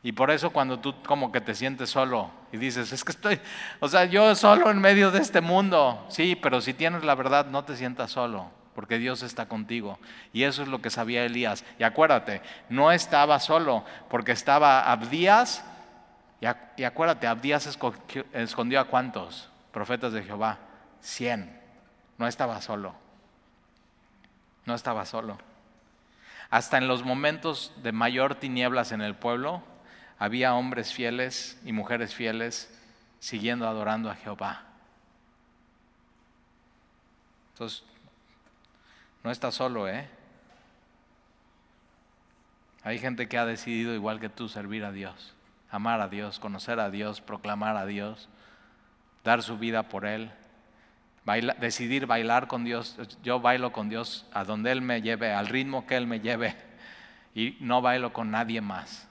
[0.02, 3.40] Y por eso cuando tú como que te sientes solo y dices, es que estoy,
[3.80, 6.04] o sea, yo solo en medio de este mundo.
[6.08, 9.98] Sí, pero si tienes la verdad no te sientas solo, porque Dios está contigo.
[10.32, 11.64] Y eso es lo que sabía Elías.
[11.78, 15.64] Y acuérdate, no estaba solo, porque estaba Abdías
[16.76, 17.78] y, acuérdate, Abdías
[18.34, 20.58] escondió a cuántos profetas de Jehová?
[21.00, 21.58] Cien.
[22.18, 22.94] No estaba solo.
[24.66, 25.38] No estaba solo.
[26.50, 29.62] Hasta en los momentos de mayor tinieblas en el pueblo,
[30.18, 32.70] había hombres fieles y mujeres fieles
[33.20, 34.64] siguiendo adorando a Jehová.
[37.54, 37.84] Entonces,
[39.24, 40.08] no está solo, ¿eh?
[42.84, 45.34] Hay gente que ha decidido, igual que tú, servir a Dios
[45.74, 48.28] amar a Dios, conocer a Dios, proclamar a Dios,
[49.24, 50.30] dar su vida por Él,
[51.58, 52.96] decidir bailar con Dios.
[53.24, 56.54] Yo bailo con Dios a donde Él me lleve, al ritmo que Él me lleve,
[57.34, 59.08] y no bailo con nadie más.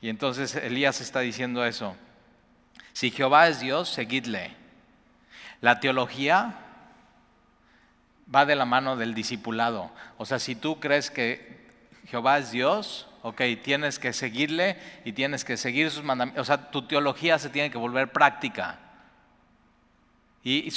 [0.00, 1.96] Y entonces Elías está diciendo eso.
[2.94, 4.56] Si Jehová es Dios, seguidle.
[5.60, 6.54] La teología
[8.32, 9.90] va de la mano del discipulado.
[10.18, 11.62] O sea, si tú crees que
[12.06, 16.42] Jehová es Dios, ok, tienes que seguirle y tienes que seguir sus mandamientos.
[16.42, 18.78] O sea, tu teología se tiene que volver práctica.
[20.44, 20.72] Y,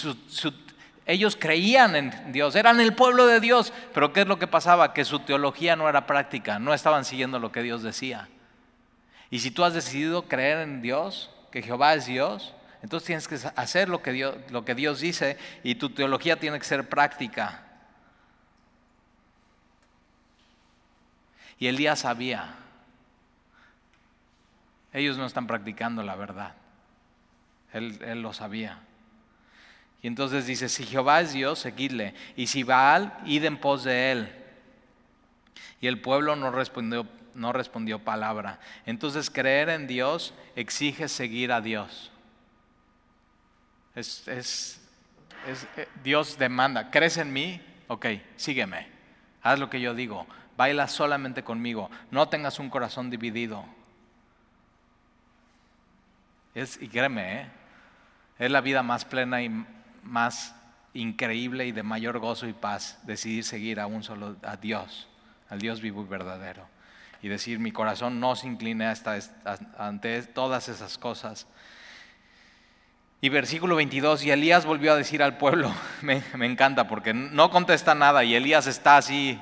[1.07, 4.91] ellos creían en Dios, eran el pueblo de Dios, pero ¿qué es lo que pasaba?
[4.93, 8.27] Que su teología no era práctica, no estaban siguiendo lo que Dios decía.
[9.29, 12.53] Y si tú has decidido creer en Dios, que Jehová es Dios,
[12.85, 16.59] entonces tienes que hacer lo que Dios, lo que Dios dice y tu teología tiene
[16.59, 17.63] que ser práctica.
[21.57, 22.53] Y Elías sabía,
[24.93, 26.53] ellos no están practicando la verdad.
[27.73, 28.77] Él, lo sabía.
[30.03, 32.13] Y entonces dice, si Jehová es Dios, seguidle.
[32.35, 34.31] Y si Baal, id en pos de él.
[35.81, 38.59] Y el pueblo no respondió, no respondió palabra.
[38.85, 42.11] Entonces creer en Dios exige seguir a Dios.
[43.95, 44.81] Es, es,
[45.47, 47.61] es, eh, Dios demanda, ¿crees en mí?
[47.87, 48.87] Ok, sígueme.
[49.41, 50.27] Haz lo que yo digo
[50.57, 53.65] baila solamente conmigo, no tengas un corazón dividido.
[56.53, 57.47] Es, y créeme, ¿eh?
[58.39, 59.65] es la vida más plena y
[60.03, 60.55] más
[60.93, 65.09] increíble y de mayor gozo y paz decidir seguir a un solo, a Dios,
[65.49, 66.67] al Dios vivo y verdadero.
[67.21, 69.17] Y decir, mi corazón no se incline hasta,
[69.77, 71.47] ante todas esas cosas.
[73.21, 77.95] Y versículo 22, y Elías volvió a decir al pueblo, me, encanta porque no contesta
[77.95, 79.39] nada y Elías está así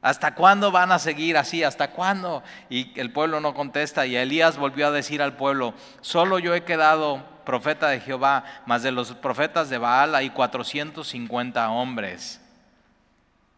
[0.00, 1.64] ¿Hasta cuándo van a seguir así?
[1.64, 2.42] ¿Hasta cuándo?
[2.70, 4.06] Y el pueblo no contesta.
[4.06, 8.82] Y Elías volvió a decir al pueblo, solo yo he quedado profeta de Jehová, mas
[8.82, 12.40] de los profetas de Baal hay 450 hombres.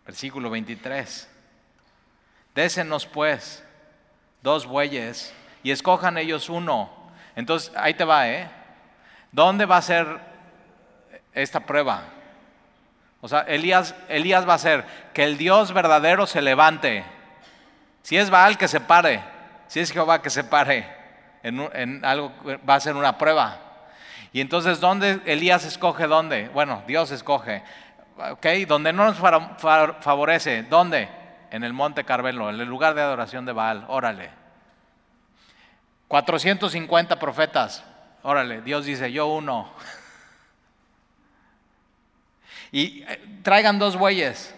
[0.06, 1.28] Versículo 23.
[2.54, 3.62] Désenos pues
[4.42, 6.90] dos bueyes y escojan ellos uno.
[7.36, 8.50] Entonces, ahí te va, ¿eh?
[9.32, 10.06] ¿Dónde va a ser
[11.32, 12.02] esta prueba?
[13.20, 17.04] O sea, Elías, Elías va a hacer que el Dios verdadero se levante.
[18.02, 19.22] Si es Baal, que se pare.
[19.68, 20.86] Si es Jehová, que se pare.
[21.42, 22.32] En, algo
[22.68, 23.58] va a ser una prueba.
[24.32, 26.48] Y entonces, ¿dónde Elías escoge dónde?
[26.48, 27.62] Bueno, Dios escoge.
[28.16, 28.46] ¿Ok?
[28.66, 30.62] Donde no nos favorece.
[30.64, 31.08] ¿Dónde?
[31.50, 33.84] En el monte Carmelo, en el lugar de adoración de Baal.
[33.88, 34.30] Órale.
[36.08, 37.84] 450 profetas.
[38.22, 38.62] Órale.
[38.62, 39.70] Dios dice, yo uno.
[42.72, 44.54] Y eh, traigan dos bueyes.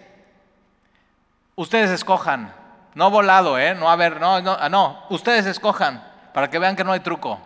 [1.54, 2.54] Ustedes escojan.
[2.94, 3.74] No volado, ¿eh?
[3.74, 5.04] No, a ver, no, no, ah, no.
[5.08, 6.06] Ustedes escojan.
[6.34, 7.40] para que vean que no hay truco.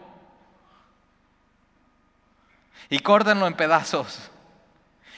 [2.89, 4.31] Y córtenlo en pedazos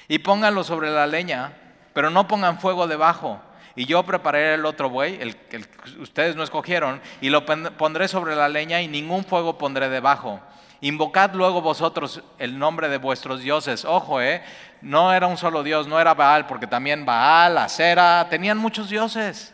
[0.08, 1.52] y pónganlo sobre la leña,
[1.92, 3.40] pero no pongan fuego debajo.
[3.76, 5.64] Y yo prepararé el otro buey, el que
[6.00, 10.40] ustedes no escogieron, y lo pondré sobre la leña y ningún fuego pondré debajo.
[10.80, 13.84] Invocad luego vosotros el nombre de vuestros dioses.
[13.84, 14.42] Ojo, eh,
[14.80, 19.52] no era un solo dios, no era Baal, porque también Baal, Acera, tenían muchos dioses.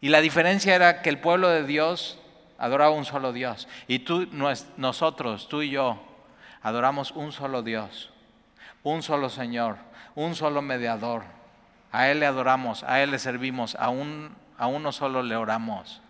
[0.00, 2.18] Y la diferencia era que el pueblo de Dios
[2.58, 3.68] adoraba un solo Dios.
[3.86, 4.28] Y tú,
[4.76, 6.02] nosotros, tú y yo,
[6.62, 8.10] adoramos un solo Dios,
[8.82, 9.76] un solo Señor,
[10.16, 11.22] un solo mediador.
[11.92, 16.02] A Él le adoramos, a Él le servimos, a, a uno solo le oramos.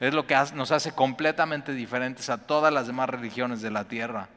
[0.00, 4.28] Es lo que nos hace completamente diferentes a todas las demás religiones de la tierra.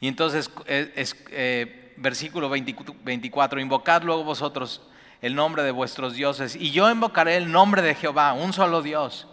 [0.00, 4.82] Y entonces, es, eh, versículo 24, invocad luego vosotros
[5.20, 9.28] el nombre de vuestros dioses, y yo invocaré el nombre de Jehová, un solo Dios.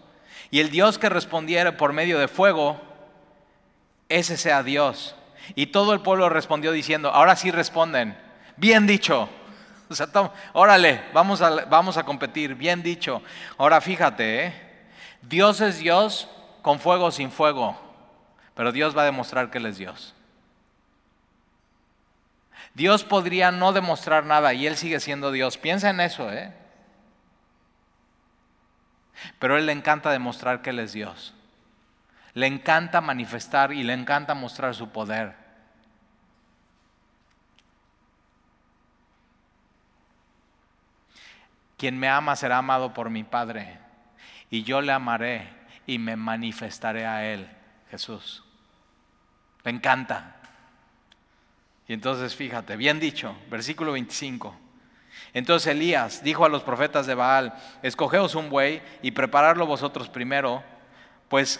[0.51, 2.79] Y el Dios que respondiere por medio de fuego,
[4.09, 5.15] ese sea Dios.
[5.55, 8.17] Y todo el pueblo respondió diciendo, ahora sí responden,
[8.57, 9.29] bien dicho.
[9.89, 13.21] O órale, vamos a, vamos a competir, bien dicho.
[13.57, 14.66] Ahora fíjate, ¿eh?
[15.27, 16.29] Dios es Dios
[16.61, 17.77] con fuego o sin fuego,
[18.55, 20.13] pero Dios va a demostrar que Él es Dios.
[22.73, 25.57] Dios podría no demostrar nada y Él sigue siendo Dios.
[25.57, 26.53] Piensa en eso, ¿eh?
[29.39, 31.33] Pero Él le encanta demostrar que Él es Dios.
[32.33, 35.35] Le encanta manifestar y le encanta mostrar su poder.
[41.77, 43.79] Quien me ama será amado por mi Padre,
[44.49, 45.49] y yo le amaré
[45.85, 47.49] y me manifestaré a Él,
[47.89, 48.43] Jesús.
[49.63, 50.35] Le encanta.
[51.87, 54.55] Y entonces fíjate, bien dicho, versículo 25.
[55.33, 60.63] Entonces Elías dijo a los profetas de Baal, escogeos un buey y prepararlo vosotros primero,
[61.29, 61.59] pues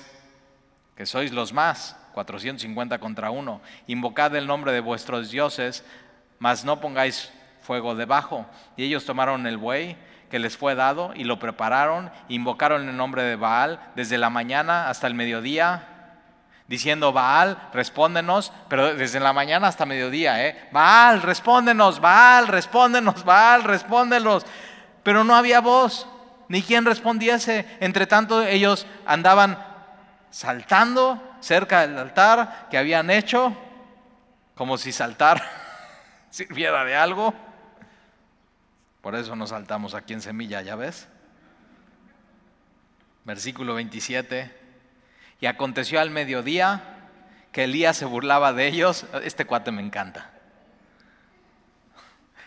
[0.95, 5.85] que sois los más, 450 contra uno, invocad el nombre de vuestros dioses,
[6.39, 8.45] mas no pongáis fuego debajo.
[8.75, 9.95] Y ellos tomaron el buey
[10.29, 14.89] que les fue dado y lo prepararon, invocaron el nombre de Baal desde la mañana
[14.89, 15.87] hasta el mediodía
[16.67, 20.67] diciendo, Baal, respóndenos, pero desde la mañana hasta mediodía, ¿eh?
[20.71, 24.45] Baal, respóndenos, Baal, respóndenos, Baal, respóndenos.
[25.03, 26.07] Pero no había voz,
[26.49, 27.65] ni quien respondiese.
[27.79, 29.57] Entre tanto, ellos andaban
[30.29, 33.55] saltando cerca del altar que habían hecho,
[34.55, 35.41] como si saltar
[36.29, 37.33] sirviera de algo.
[39.07, 41.07] Por eso nos saltamos aquí en semilla, ¿ya ves?
[43.23, 44.53] Versículo 27.
[45.39, 47.07] Y aconteció al mediodía
[47.53, 49.05] que Elías se burlaba de ellos.
[49.23, 50.29] Este cuate me encanta.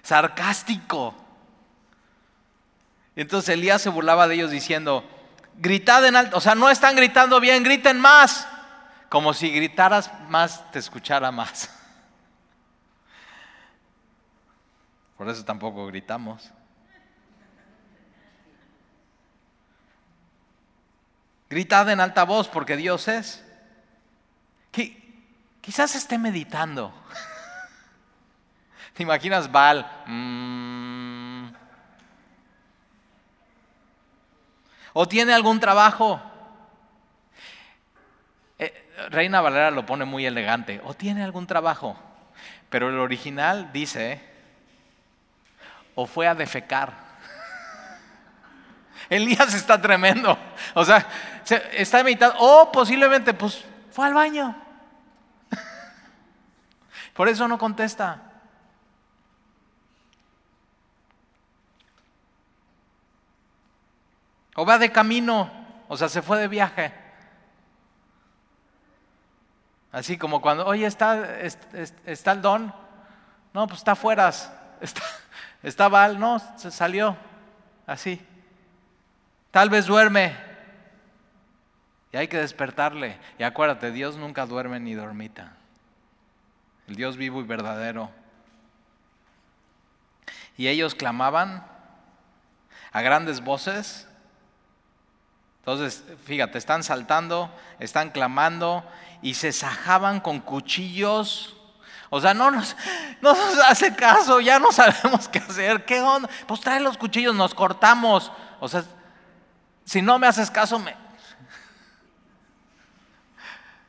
[0.03, 1.15] Sarcástico.
[3.17, 5.03] Entonces Elías se burlaba de ellos diciendo,
[5.57, 8.47] gritad en alto, o sea, no están gritando bien, griten más.
[9.09, 11.80] Como si gritaras más, te escuchara más.
[15.21, 16.51] Por eso tampoco gritamos.
[21.51, 23.45] Gritad en alta voz porque Dios es.
[25.61, 26.95] quizás esté meditando.
[28.95, 29.87] ¿Te imaginas Val?
[30.07, 31.51] Mm.
[34.95, 36.19] ¿O tiene algún trabajo?
[38.59, 40.81] Eh, Reina Valera lo pone muy elegante.
[40.83, 41.95] ¿O tiene algún trabajo?
[42.71, 44.30] Pero el original dice,
[46.01, 46.95] o fue a defecar.
[49.11, 50.39] Elías está tremendo.
[50.75, 51.07] O sea,
[51.73, 52.37] está meditando.
[52.39, 54.57] O posiblemente, pues, fue al baño.
[57.15, 58.23] Por eso no contesta.
[64.57, 65.51] O va de camino,
[65.89, 66.93] o sea, se fue de viaje.
[69.93, 72.73] Así como cuando, oye, está, está, el don.
[73.53, 74.31] No, pues está afuera.
[74.81, 75.03] Está,
[75.63, 77.17] está Val, no, se salió.
[77.87, 78.21] Así.
[79.51, 80.37] Tal vez duerme.
[82.13, 83.19] Y hay que despertarle.
[83.39, 85.57] Y acuérdate, Dios nunca duerme ni dormita.
[86.89, 88.11] El Dios vivo y verdadero.
[90.57, 91.65] Y ellos clamaban
[92.93, 94.09] a grandes voces.
[95.61, 98.85] Entonces, fíjate, están saltando, están clamando
[99.23, 101.57] y se sajaban con cuchillos.
[102.11, 102.77] O sea, no nos,
[103.23, 105.85] no nos hace caso, ya no sabemos qué hacer.
[105.85, 106.29] ¿Qué onda?
[106.47, 108.31] Pues trae los cuchillos, nos cortamos.
[108.59, 108.85] O sea,
[109.85, 110.95] si no me haces caso, me...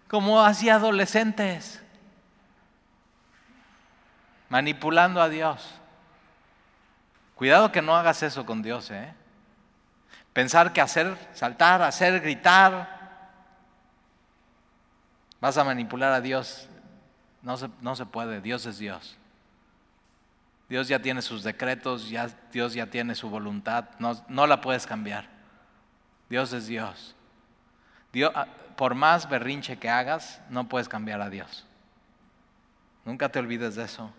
[0.07, 1.81] Como así adolescentes,
[4.49, 5.67] manipulando a Dios.
[7.35, 9.13] Cuidado que no hagas eso con Dios, ¿eh?
[10.33, 12.99] Pensar que hacer, saltar, hacer, gritar,
[15.39, 16.69] vas a manipular a Dios.
[17.41, 19.17] No se, no se puede, Dios es Dios.
[20.69, 24.87] Dios ya tiene sus decretos, ya, Dios ya tiene su voluntad, no, no la puedes
[24.87, 25.27] cambiar.
[26.29, 27.15] Dios es Dios.
[28.13, 28.31] Dios.
[28.33, 31.65] Ah, por más berrinche que hagas, no puedes cambiar a Dios.
[33.05, 34.11] Nunca te olvides de eso.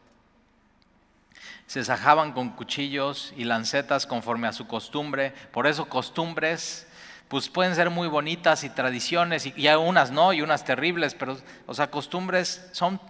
[1.67, 5.33] Se sajaban con cuchillos y lancetas conforme a su costumbre.
[5.53, 6.87] Por eso costumbres,
[7.29, 11.39] pues pueden ser muy bonitas y tradiciones, y, y unas no, y unas terribles, pero,
[11.67, 13.01] o sea, costumbres son,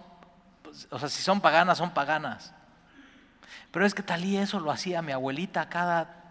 [0.89, 2.53] o sea, si son paganas, son paganas.
[3.71, 6.21] Pero es que tal y eso lo hacía mi abuelita cada...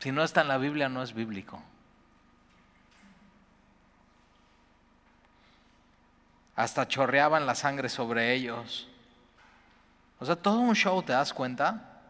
[0.00, 1.62] Si no está en la Biblia, no es bíblico.
[6.60, 8.86] hasta chorreaban la sangre sobre ellos.
[10.18, 12.02] O sea, todo un show, ¿te das cuenta?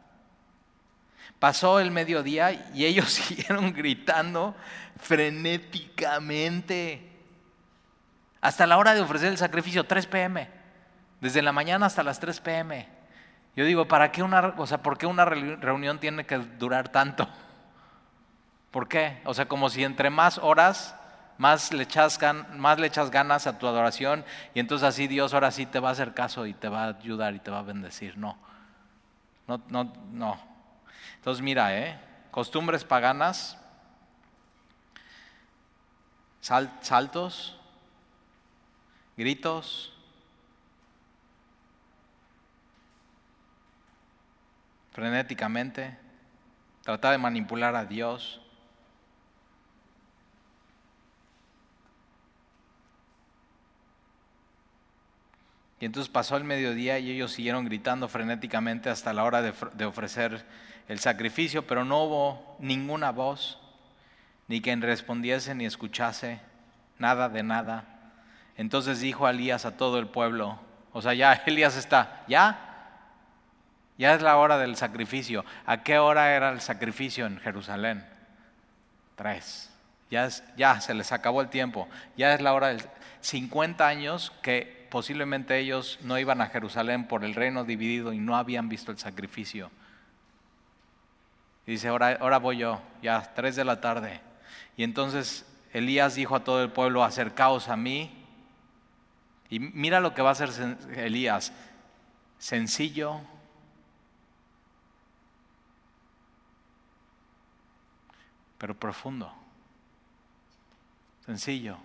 [1.38, 4.56] Pasó el mediodía y ellos siguieron gritando
[4.98, 7.09] frenéticamente.
[8.40, 10.48] Hasta la hora de ofrecer el sacrificio, 3 pm.
[11.20, 12.88] Desde la mañana hasta las 3 pm.
[13.56, 17.28] Yo digo, ¿para qué una, o sea, ¿por qué una reunión tiene que durar tanto?
[18.70, 19.20] ¿Por qué?
[19.24, 20.94] O sea, como si entre más horas
[21.40, 22.18] más le, echas,
[22.54, 25.88] más le echas ganas a tu adoración y entonces así Dios ahora sí te va
[25.88, 28.18] a hacer caso y te va a ayudar y te va a bendecir.
[28.18, 28.36] No,
[29.48, 30.38] no, no, no.
[31.16, 31.98] Entonces mira, ¿eh?
[32.30, 33.56] costumbres paganas,
[36.42, 37.58] saltos,
[39.20, 39.92] gritos,
[44.92, 45.94] frenéticamente,
[46.84, 48.40] tratar de manipular a Dios.
[55.80, 60.46] Y entonces pasó el mediodía y ellos siguieron gritando frenéticamente hasta la hora de, ofrecer
[60.88, 63.58] el sacrificio, pero no hubo ninguna voz,
[64.48, 66.40] ni quien respondiese ni escuchase,
[66.98, 67.99] nada de nada.
[68.60, 70.58] Entonces dijo Elías a todo el pueblo,
[70.92, 73.06] o sea, ya Elías está, ya,
[73.96, 75.46] ya es la hora del sacrificio.
[75.64, 78.04] ¿A qué hora era el sacrificio en Jerusalén?
[79.16, 79.70] Tres.
[80.10, 81.88] Ya, ya se les acabó el tiempo,
[82.18, 82.82] ya es la hora del
[83.22, 88.36] 50 años que posiblemente ellos no iban a Jerusalén por el reino dividido y no
[88.36, 89.70] habían visto el sacrificio.
[91.66, 94.20] Y dice, ahora, ahora voy yo, ya, tres de la tarde.
[94.76, 98.19] Y entonces Elías dijo a todo el pueblo, acercaos a mí.
[99.50, 100.50] Y mira lo que va a hacer
[100.96, 101.52] Elías,
[102.38, 103.20] sencillo,
[108.58, 109.32] pero profundo,
[111.26, 111.78] sencillo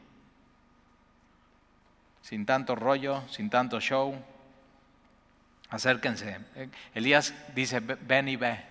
[2.25, 4.15] sin tanto rollo, sin tanto show.
[5.69, 6.39] Acérquense.
[6.95, 8.65] Elías dice, ven y ve,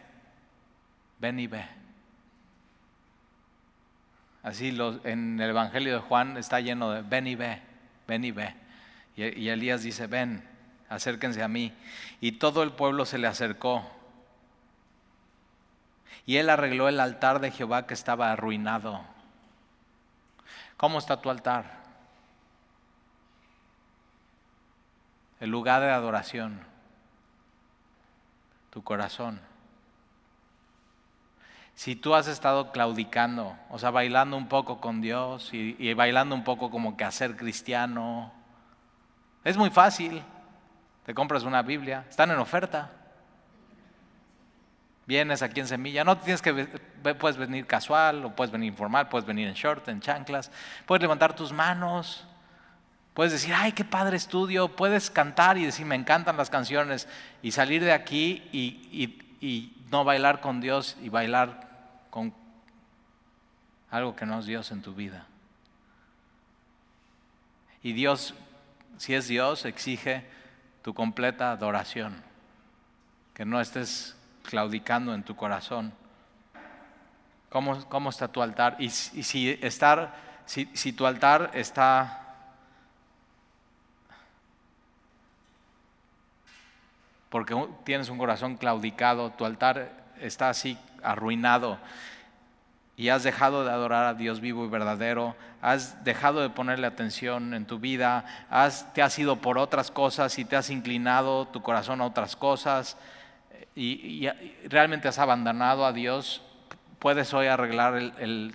[1.21, 1.65] ven y ve.
[4.43, 7.63] Así en el Evangelio de Juan está lleno de ven y ve,
[8.09, 8.55] ven y ve.
[9.17, 10.47] Y, Elías dice, ven,
[10.89, 11.73] acérquense a mí.
[12.21, 13.89] Y todo el pueblo se le acercó.
[16.27, 19.05] Y él arregló el altar de Jehová que estaba arruinado.
[20.77, 21.85] ¿Cómo está tu altar?
[25.45, 26.59] el lugar de adoración,
[28.71, 29.43] tu corazón.
[31.75, 36.45] Si tú has estado claudicando, o sea, bailando un poco con Dios y, bailando un
[36.45, 38.33] poco como que hacer cristiano,
[39.45, 40.23] es muy fácil.
[41.07, 42.91] Te compras una Biblia, están en oferta.
[45.07, 46.67] Vienes aquí en Semilla, no tienes que,
[47.19, 50.51] puedes venir casual o puedes venir informal, puedes venir en short, en chanclas,
[50.87, 52.27] puedes levantar tus manos,
[53.15, 54.69] Puedes decir, ay, qué padre estudio.
[54.75, 57.09] Puedes cantar y decir, me encantan las canciones.
[57.43, 59.21] Y salir de aquí y,
[59.91, 61.69] no bailar con Dios y bailar
[62.11, 62.35] con
[63.91, 65.27] algo que no es Dios en tu vida.
[67.81, 68.35] Y Dios,
[68.99, 70.25] si es Dios, exige
[70.83, 72.23] tu completa adoración.
[73.35, 75.93] Que no estés claudicando en tu corazón.
[77.51, 78.77] ¿Cómo, cómo está tu altar?
[78.79, 80.15] Y, si, estar,
[80.47, 82.21] si, si tu altar está
[87.31, 89.91] porque tienes un corazón claudicado, tu altar
[90.21, 91.81] está así arruinado
[92.97, 97.55] y has dejado de adorar a Dios vivo y verdadero, has dejado de ponerle atención
[97.55, 98.25] en tu vida,
[98.95, 102.97] te has ido por otras cosas y te has inclinado tu corazón a otras cosas
[103.75, 104.29] y,
[104.67, 106.43] realmente has abandonado a Dios,
[106.99, 108.55] puedes hoy arreglar el,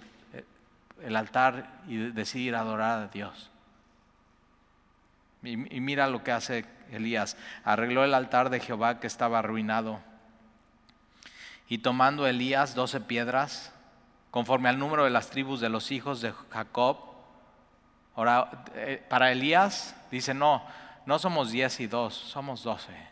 [1.15, 3.49] altar y decidir adorar a Dios.
[5.43, 9.99] y mira lo que hace Elías arregló el altar de Jehová que estaba arruinado.
[11.67, 13.71] Y tomando Elías doce piedras,
[14.31, 16.97] conforme al número de las tribus de los hijos de Jacob.
[18.15, 20.63] Ahora, eh, para Elías dice, no,
[21.05, 23.09] no somos diez y dos, somos doce.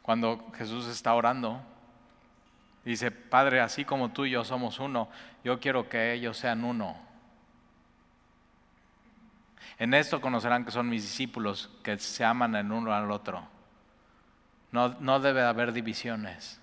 [0.00, 1.60] Cuando Jesús está orando,
[2.84, 5.08] dice, Padre, así como tú y yo somos uno,
[5.44, 6.96] yo quiero que ellos sean uno.
[9.78, 13.46] En esto conocerán que son mis discípulos, que se aman el uno al otro.
[14.70, 16.61] No, no debe haber divisiones.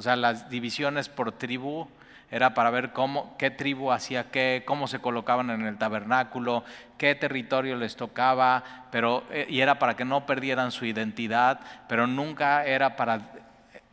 [0.00, 1.86] O sea, las divisiones por tribu
[2.30, 6.64] era para ver cómo, qué tribu hacía qué, cómo se colocaban en el tabernáculo,
[6.96, 12.06] qué territorio les tocaba, pero, eh, y era para que no perdieran su identidad, pero
[12.06, 13.30] nunca era para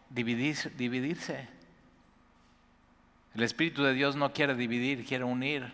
[0.09, 0.69] dividirse.
[0.69, 1.49] dividirse.
[3.35, 5.73] El Espíritu de Dios no quiere dividir, quiere unir,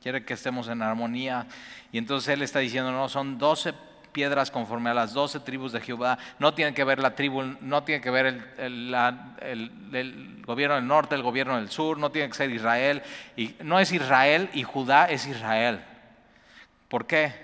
[0.00, 1.48] quiere que estemos en armonía.
[1.90, 3.74] Y entonces Él está diciendo, no, son doce
[4.14, 6.16] piedras conforme a las doce tribus de Jehová.
[6.38, 11.22] No tiene que ver la tribu, no tiene que ver el, gobierno del norte, el
[11.22, 13.02] gobierno del sur, no tiene que ser Israel.
[13.36, 15.80] Y no es Israel y Judá es Israel.
[16.88, 17.34] ¿Por qué?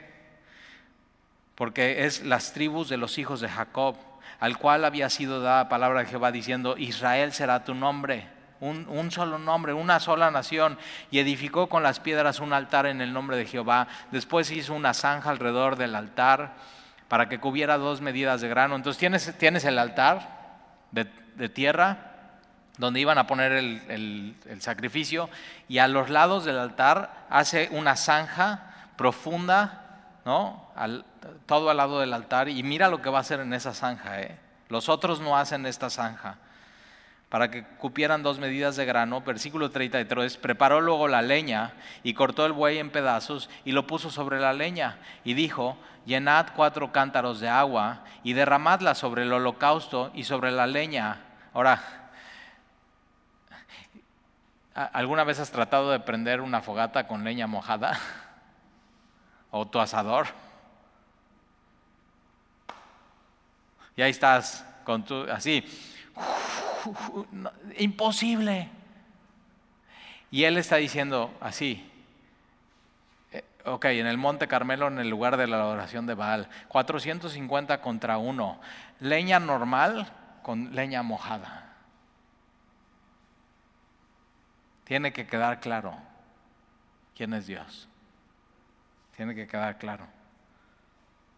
[1.56, 3.96] Porque es las tribus de los hijos de Jacob,
[4.38, 9.38] al cual había sido dada palabra de Jehová diciendo, Israel será tu nombre un, solo
[9.38, 10.78] nombre, una sola nación,
[11.11, 13.88] y edificó con las piedras un altar en el nombre de Jehová.
[14.11, 16.54] Después hizo una zanja alrededor del altar
[17.08, 18.76] para que cubiera dos medidas de grano.
[18.76, 20.38] Entonces tienes, tienes el altar
[20.92, 21.06] de,
[21.48, 22.06] tierra
[22.76, 25.30] donde iban a poner el, sacrificio,
[25.68, 30.68] y a los lados del altar hace una zanja profunda, ¿no?
[31.46, 34.20] todo al lado del altar, y mira lo que va a hacer en esa zanja.
[34.20, 34.38] ¿eh?
[34.68, 36.36] Los otros no hacen esta zanja
[37.31, 39.22] para que cupieran dos medidas de grano.
[39.22, 41.72] Versículo 33, preparó luego la leña
[42.03, 46.49] y cortó el buey en pedazos y lo puso sobre la leña y dijo, llenad
[46.57, 51.20] cuatro cántaros de agua y derramadla sobre el holocausto y sobre la leña.
[51.55, 51.81] Ahora,
[54.74, 57.97] ¿alguna vez has tratado de prender una fogata con leña mojada?
[59.53, 60.26] ¿O tu asador?
[63.95, 65.64] Y ahí estás con tu, así
[67.78, 68.68] imposible.
[70.31, 71.91] Y él está diciendo así,
[73.33, 77.81] eh, ok, en el Monte Carmelo, en el lugar de la adoración de Baal, 450
[77.81, 78.61] contra uno,
[79.01, 80.12] leña normal
[80.43, 81.74] con leña mojada.
[84.85, 85.97] Tiene que quedar claro
[87.16, 87.89] quién es Dios.
[89.16, 90.07] Tiene que quedar claro.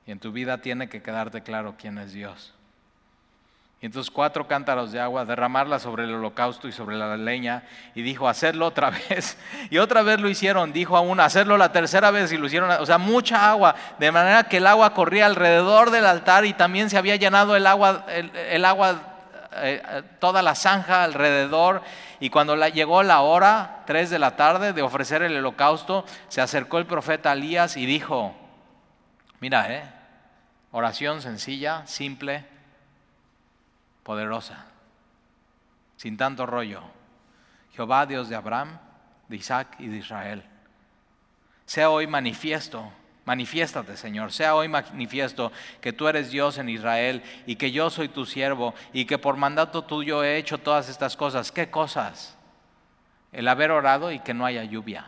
[0.07, 2.55] Y en tu vida tiene que quedarte claro quién es Dios.
[3.83, 7.65] Y entonces cuatro cántaros de agua, derramarla sobre el holocausto y sobre la leña.
[7.97, 9.37] Y dijo, hacerlo otra vez.
[9.71, 10.73] Y otra vez lo hicieron.
[10.73, 12.71] Dijo aún, hacerlo la tercera vez y lo hicieron.
[12.71, 13.75] O sea, mucha agua.
[13.99, 17.67] De manera que el agua corría alrededor del altar y también se había llenado el
[17.67, 19.01] agua, el, agua
[19.57, 19.83] eh,
[20.21, 21.83] toda la zanja alrededor.
[22.21, 26.79] Y cuando llegó la hora, tres de la tarde, de ofrecer el holocausto, se acercó
[26.79, 28.33] el profeta Elías y dijo,
[29.41, 29.83] mira, eh,
[30.71, 32.52] oración sencilla, simple
[34.03, 34.67] poderosa,
[35.97, 36.83] sin tanto rollo.
[37.75, 38.79] Jehová, Dios de Abraham,
[39.29, 40.45] de Isaac y de Israel.
[41.65, 42.93] Sea hoy manifiesto,
[43.25, 48.09] manifiéstate Señor, sea hoy manifiesto que tú eres Dios en Israel y que yo soy
[48.09, 51.51] tu siervo y que por mandato tuyo he hecho todas estas cosas.
[51.53, 52.37] ¿Qué cosas?
[53.31, 55.07] El haber orado y que no haya lluvia.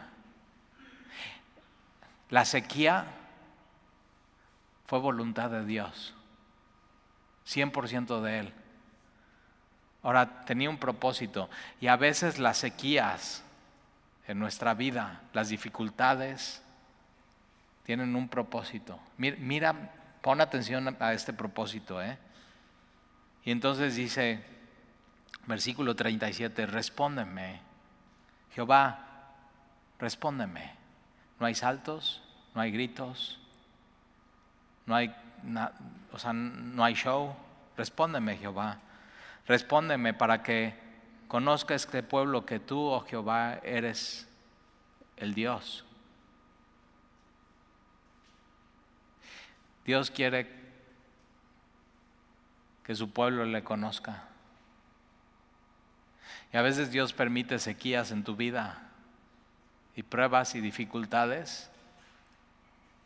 [2.31, 3.05] La sequía
[4.87, 6.15] fue voluntad de Dios,
[7.47, 8.55] 100% de Él.
[10.05, 11.51] Ahora, tenía un propósito
[11.81, 13.43] y a veces las sequías
[14.29, 16.63] en nuestra vida, las dificultades,
[17.85, 18.99] tienen un propósito.
[19.17, 19.75] Mira,
[20.23, 22.03] pon atención a este propósito.
[22.03, 22.19] ¿eh?
[23.45, 24.45] Y entonces dice,
[25.47, 27.61] versículo 37, respóndeme,
[28.55, 29.33] Jehová,
[29.99, 30.73] respóndeme.
[31.41, 32.23] No hay saltos,
[32.55, 33.39] no hay gritos,
[34.87, 35.15] no hay,
[36.13, 37.35] o sea, no hay show.
[37.77, 38.79] Respóndeme, Jehová.
[39.47, 40.75] Respóndeme para que
[41.29, 44.29] conozca este pueblo que tú, oh Jehová, eres
[45.17, 45.85] el Dios.
[49.85, 50.49] Dios quiere
[52.85, 54.25] que su pueblo le conozca.
[56.53, 58.83] Y a veces Dios permite sequías en tu vida
[59.97, 61.71] y pruebas y dificultades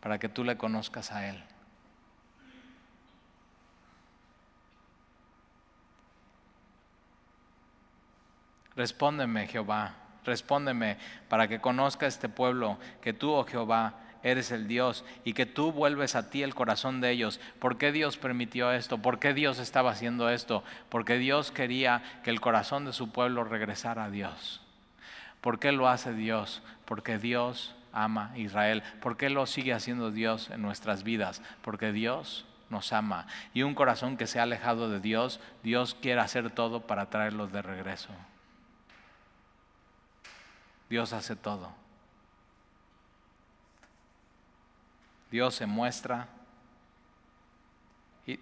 [0.01, 1.43] para que tú le conozcas a Él.
[8.79, 10.99] Respóndeme, Jehová, respóndeme
[11.29, 15.72] para que conozca este pueblo que tú, oh Jehová, eres el Dios y que tú
[15.72, 17.41] vuelves a ti el corazón de ellos.
[17.59, 18.99] ¿Por qué Dios permitió esto?
[18.99, 20.62] ¿Por qué Dios estaba haciendo esto?
[20.91, 24.61] Porque Dios quería que el corazón de su pueblo regresara a Dios.
[25.41, 26.62] ¿Por qué lo hace Dios?
[26.85, 28.85] Porque Dios ama a Israel.
[29.01, 31.43] ¿Por qué lo sigue haciendo Dios en nuestras vidas?
[31.62, 33.26] Porque Dios nos ama.
[33.55, 37.51] Y un corazón que se ha alejado de Dios, Dios quiere hacer todo para traerlos
[37.51, 38.14] de regreso.
[40.89, 41.72] Dios hace todo.
[45.30, 46.28] Dios se muestra.
[48.26, 48.41] Y,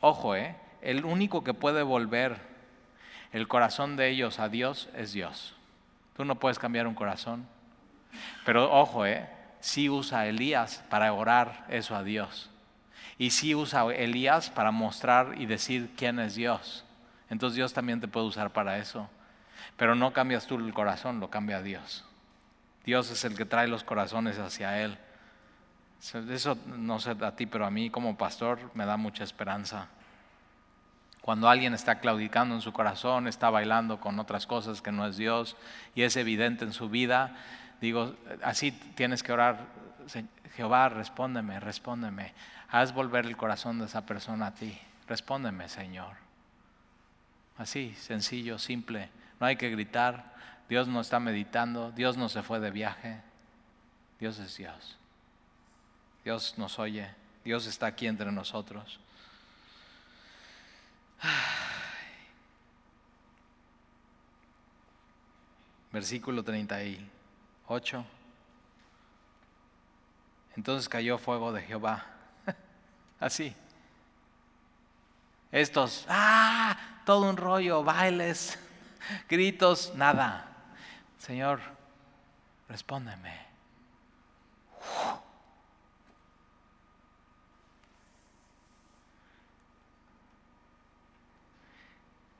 [0.00, 0.56] ojo, ¿eh?
[0.80, 2.52] el único que puede volver
[3.32, 5.54] el corazón de ellos a Dios es Dios.
[6.16, 7.46] Tú no puedes cambiar un corazón.
[8.44, 9.28] Pero ojo, ¿eh?
[9.60, 12.50] sí usa Elías para orar eso a Dios.
[13.16, 16.84] Y sí usa Elías para mostrar y decir quién es Dios.
[17.30, 19.08] Entonces Dios también te puede usar para eso.
[19.76, 22.04] Pero no cambias tú el corazón, lo cambia Dios.
[22.84, 24.98] Dios es el que trae los corazones hacia Él.
[26.30, 29.88] Eso no sé a ti, pero a mí como pastor me da mucha esperanza.
[31.20, 35.16] Cuando alguien está claudicando en su corazón, está bailando con otras cosas que no es
[35.16, 35.56] Dios
[35.94, 37.36] y es evidente en su vida,
[37.80, 39.68] digo, así tienes que orar,
[40.56, 42.34] Jehová, respóndeme, respóndeme.
[42.68, 44.76] Haz volver el corazón de esa persona a ti.
[45.06, 46.16] Respóndeme, Señor.
[47.56, 49.10] Así, sencillo, simple.
[49.42, 50.32] No hay que gritar.
[50.68, 51.90] Dios no está meditando.
[51.90, 53.20] Dios no se fue de viaje.
[54.20, 54.96] Dios es Dios.
[56.22, 57.12] Dios nos oye.
[57.42, 59.00] Dios está aquí entre nosotros.
[65.90, 68.06] Versículo 38.
[70.54, 72.06] Entonces cayó fuego de Jehová.
[73.18, 73.56] Así.
[75.50, 78.56] Estos, ah, todo un rollo, bailes,
[79.28, 80.48] gritos, nada.
[81.18, 81.60] Señor,
[82.68, 83.52] respóndeme.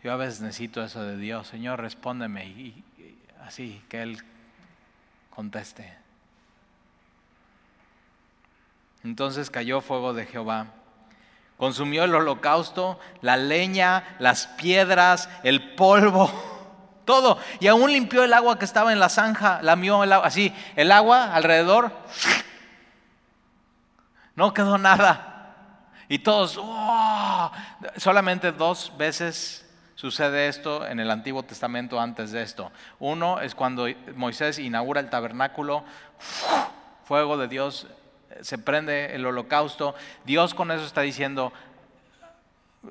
[0.02, 2.84] Yo a veces necesito eso de Dios, Señor, respóndeme y,
[3.46, 4.18] así, que Él
[5.30, 5.94] conteste.
[9.04, 10.66] Entonces cayó fuego de Jehová,
[11.56, 16.51] consumió el holocausto, la leña, las piedras, el polvo,
[17.12, 20.50] todo, y aún limpió el agua que estaba en la zanja, lamió el agua, así,
[20.76, 21.92] el agua alrededor,
[24.34, 25.28] no quedó nada.
[26.08, 26.58] Y todos,
[27.98, 32.72] solamente dos veces Sucede esto en el Antiguo Testamento antes de esto.
[32.98, 33.86] Uno es cuando
[34.16, 35.84] Moisés inaugura el tabernáculo,
[37.04, 37.86] fuego de Dios,
[38.40, 39.94] se prende el holocausto.
[40.24, 41.52] Dios con eso está diciendo,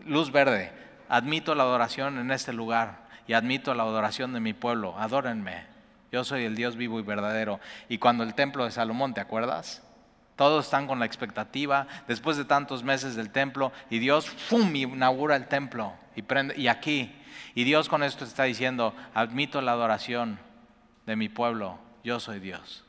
[0.06, 0.72] luz verde,
[1.10, 5.66] admito la adoración en este lugar y admito la adoración de mi pueblo, adórenme.
[6.12, 7.60] Yo soy el Dios vivo y verdadero.
[7.88, 9.82] Y cuando el templo de Salomón, ¿te acuerdas?
[10.36, 15.36] Todos están con la expectativa, después de tantos meses del templo, y Dios, ¡fum!, inaugura
[15.36, 16.24] el templo y,
[16.60, 17.16] y aquí.
[17.54, 20.40] Y Dios con esto está diciendo, admito la adoración
[21.06, 22.84] de mi pueblo, yo soy Dios.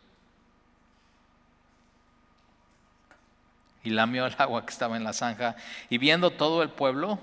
[3.84, 5.56] Y lamió el agua que estaba en la zanja.
[5.90, 7.18] Y viendo todo el pueblo,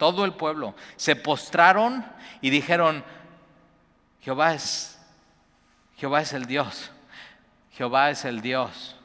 [0.00, 2.02] todo el pueblo, se postraron
[2.40, 3.04] y dijeron,
[4.22, 4.98] Jehová es,
[5.96, 6.90] Jehová es el Dios,
[7.72, 8.96] Jehová es el Dios.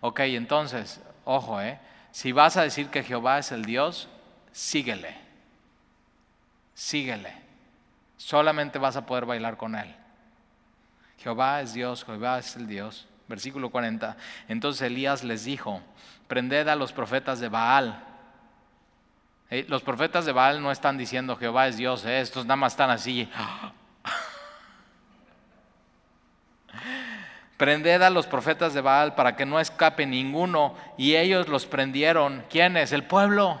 [0.00, 1.78] Ok, entonces, ojo, ¿eh?
[2.10, 4.08] si vas a decir que Jehová es el Dios,
[4.50, 5.16] síguele,
[6.74, 7.32] síguele.
[8.16, 9.94] Solamente vas a poder bailar con Él.
[11.18, 13.06] Jehová es Dios, Jehová es el Dios.
[13.28, 14.16] Versículo 40.
[14.48, 15.80] Entonces Elías les dijo,
[16.26, 18.09] prended a los profetas de Baal.
[19.50, 22.20] Eh, los profetas de Baal no están diciendo Jehová es Dios, ¿eh?
[22.20, 23.28] estos nada más están así.
[27.56, 30.76] Prended a los profetas de Baal para que no escape ninguno.
[30.96, 32.44] Y ellos los prendieron.
[32.48, 32.92] ¿Quiénes?
[32.92, 33.60] El pueblo.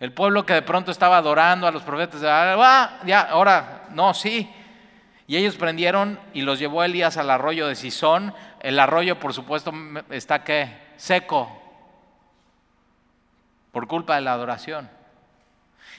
[0.00, 2.58] El pueblo que de pronto estaba adorando a los profetas de Baal.
[2.60, 2.98] ¡Ah!
[3.04, 4.50] Ya, ahora, no, sí.
[5.28, 8.34] Y ellos prendieron y los llevó Elías al arroyo de Sison.
[8.58, 9.72] El arroyo, por supuesto,
[10.10, 10.42] está
[10.96, 11.61] seco.
[13.72, 14.88] Por culpa de la adoración.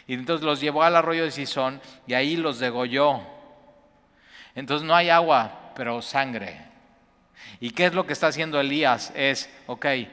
[0.07, 3.21] Y entonces los llevó al arroyo de Sison y ahí los degolló.
[4.55, 6.65] Entonces no hay agua, pero sangre.
[7.59, 9.11] ¿Y qué es lo que está haciendo Elías?
[9.15, 10.11] Es, ok, eh,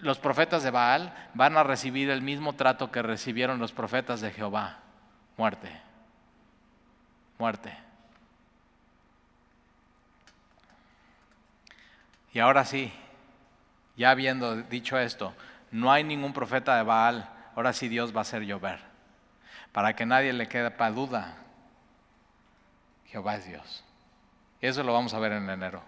[0.00, 4.32] los profetas de Baal van a recibir el mismo trato que recibieron los profetas de
[4.32, 4.80] Jehová.
[5.36, 5.70] Muerte.
[7.38, 7.76] Muerte.
[12.32, 12.92] Y ahora sí,
[13.96, 15.34] ya habiendo dicho esto,
[15.76, 18.80] no hay ningún profeta de Baal, ahora sí Dios va a hacer llover.
[19.72, 21.36] Para que nadie le quede para duda,
[23.08, 23.84] Jehová es Dios.
[24.62, 25.82] Y eso lo vamos a ver en enero.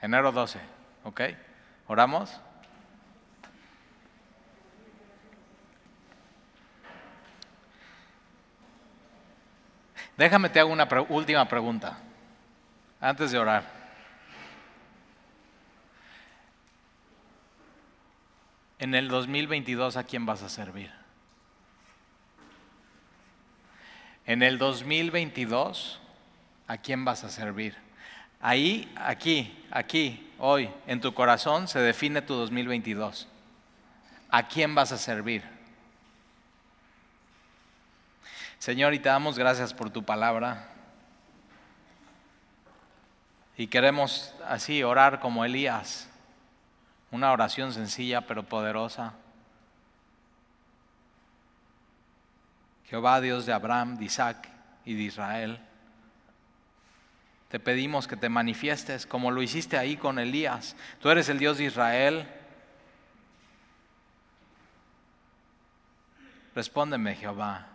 [0.00, 0.58] Enero 12.
[1.04, 1.20] ¿Ok?
[1.86, 2.40] ¿Oramos?
[10.16, 11.98] Déjame te hago una última pregunta
[13.02, 13.75] antes de orar.
[18.86, 20.92] En el 2022, ¿a quién vas a servir?
[24.26, 26.00] En el 2022,
[26.68, 27.76] ¿a quién vas a servir?
[28.40, 33.26] Ahí, aquí, aquí, hoy, en tu corazón se define tu 2022.
[34.30, 35.42] ¿A quién vas a servir?
[38.60, 40.68] Señor, y te damos gracias por tu palabra.
[43.56, 46.08] Y queremos así orar como Elías,
[47.10, 49.14] una oración sencilla pero poderosa.
[52.86, 54.48] Jehová, Dios de Abraham, de Isaac
[54.84, 55.60] y de Israel,
[57.48, 60.76] te pedimos que te manifiestes como lo hiciste ahí con Elías.
[61.00, 62.28] Tú eres el Dios de Israel.
[66.54, 67.66] Respóndeme, Jehová.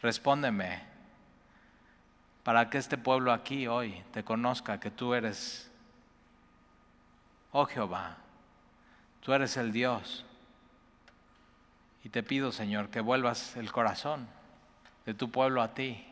[0.00, 0.82] Respóndeme
[2.42, 5.70] para que este pueblo aquí hoy te conozca que tú eres,
[7.52, 8.16] oh Jehová,
[9.20, 10.24] tú eres el Dios.
[12.04, 14.28] Y te pido, Señor, que vuelvas el corazón
[15.04, 16.04] de tu pueblo a ti.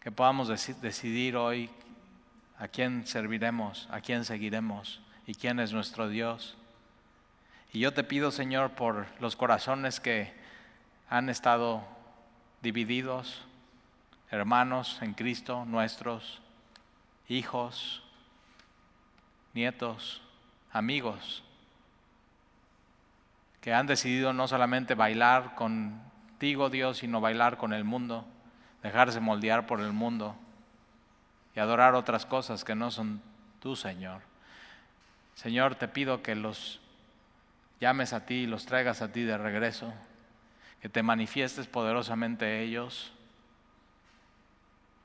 [0.00, 1.70] Que podamos decidir hoy
[2.58, 6.56] a quién serviremos, a quién seguiremos y quién es nuestro Dios.
[7.72, 10.32] Y yo te pido, Señor, por los corazones que
[11.10, 11.84] han estado
[12.62, 13.42] divididos,
[14.30, 16.40] hermanos en Cristo, nuestros
[17.28, 18.02] hijos,
[19.54, 20.22] nietos,
[20.72, 21.42] amigos,
[23.60, 28.26] que han decidido no solamente bailar contigo, Dios, sino bailar con el mundo,
[28.82, 30.36] dejarse moldear por el mundo
[31.54, 33.20] y adorar otras cosas que no son
[33.60, 34.20] tú, Señor.
[35.34, 36.80] Señor, te pido que los
[37.80, 39.92] llames a ti y los traigas a ti de regreso
[40.80, 43.12] que te manifiestes poderosamente ellos,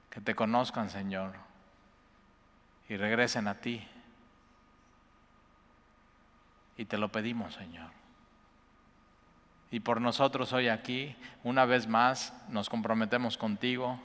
[0.09, 1.34] que te conozcan, Señor,
[2.91, 3.81] y regresen a ti.
[6.75, 7.89] Y te lo pedimos, Señor.
[9.71, 11.15] Y por nosotros hoy aquí,
[11.45, 13.97] una vez más, nos comprometemos contigo.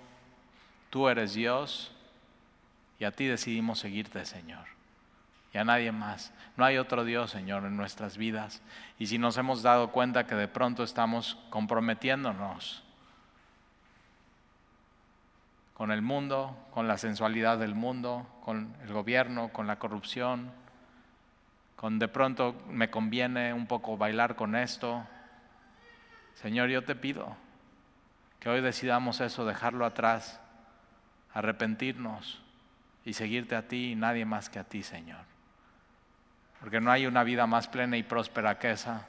[0.90, 1.92] Tú eres Dios
[3.00, 4.76] y a ti decidimos seguirte, Señor
[5.52, 6.34] y a nadie más.
[6.58, 8.60] No hay otro Dios, Señor, en nuestras vidas.
[8.98, 12.82] Y si nos hemos dado cuenta que de pronto estamos comprometiéndonos
[15.76, 20.50] con el mundo, con la sensualidad del mundo, con el gobierno, con la corrupción,
[21.76, 25.06] con de pronto me conviene un poco bailar con esto.
[26.34, 27.36] Señor, yo te pido
[28.40, 30.40] que hoy decidamos eso, dejarlo atrás,
[31.32, 32.40] arrepentirnos
[33.04, 35.36] y seguirte a ti y nadie más que a ti, Señor
[36.60, 39.06] porque no hay una vida más plena y próspera que esa.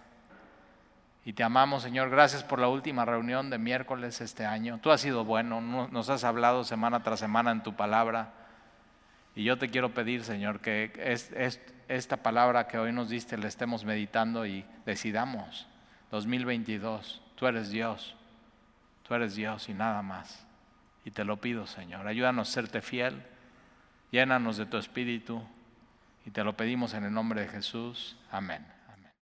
[1.27, 2.09] Y te amamos, Señor.
[2.09, 4.79] Gracias por la última reunión de miércoles este año.
[4.81, 8.31] Tú has sido bueno, nos has hablado semana tras semana en tu palabra.
[9.35, 10.93] Y yo te quiero pedir, Señor, que
[11.89, 15.67] esta palabra que hoy nos diste la estemos meditando y decidamos.
[16.11, 18.15] 2022, tú eres Dios,
[19.05, 20.47] tú eres Dios y nada más.
[21.03, 22.07] Y te lo pido, Señor.
[22.07, 23.21] Ayúdanos a serte fiel,
[24.11, 25.43] llénanos de tu espíritu.
[26.25, 28.15] Y te lo pedimos en el nombre de Jesús.
[28.31, 28.76] Amén.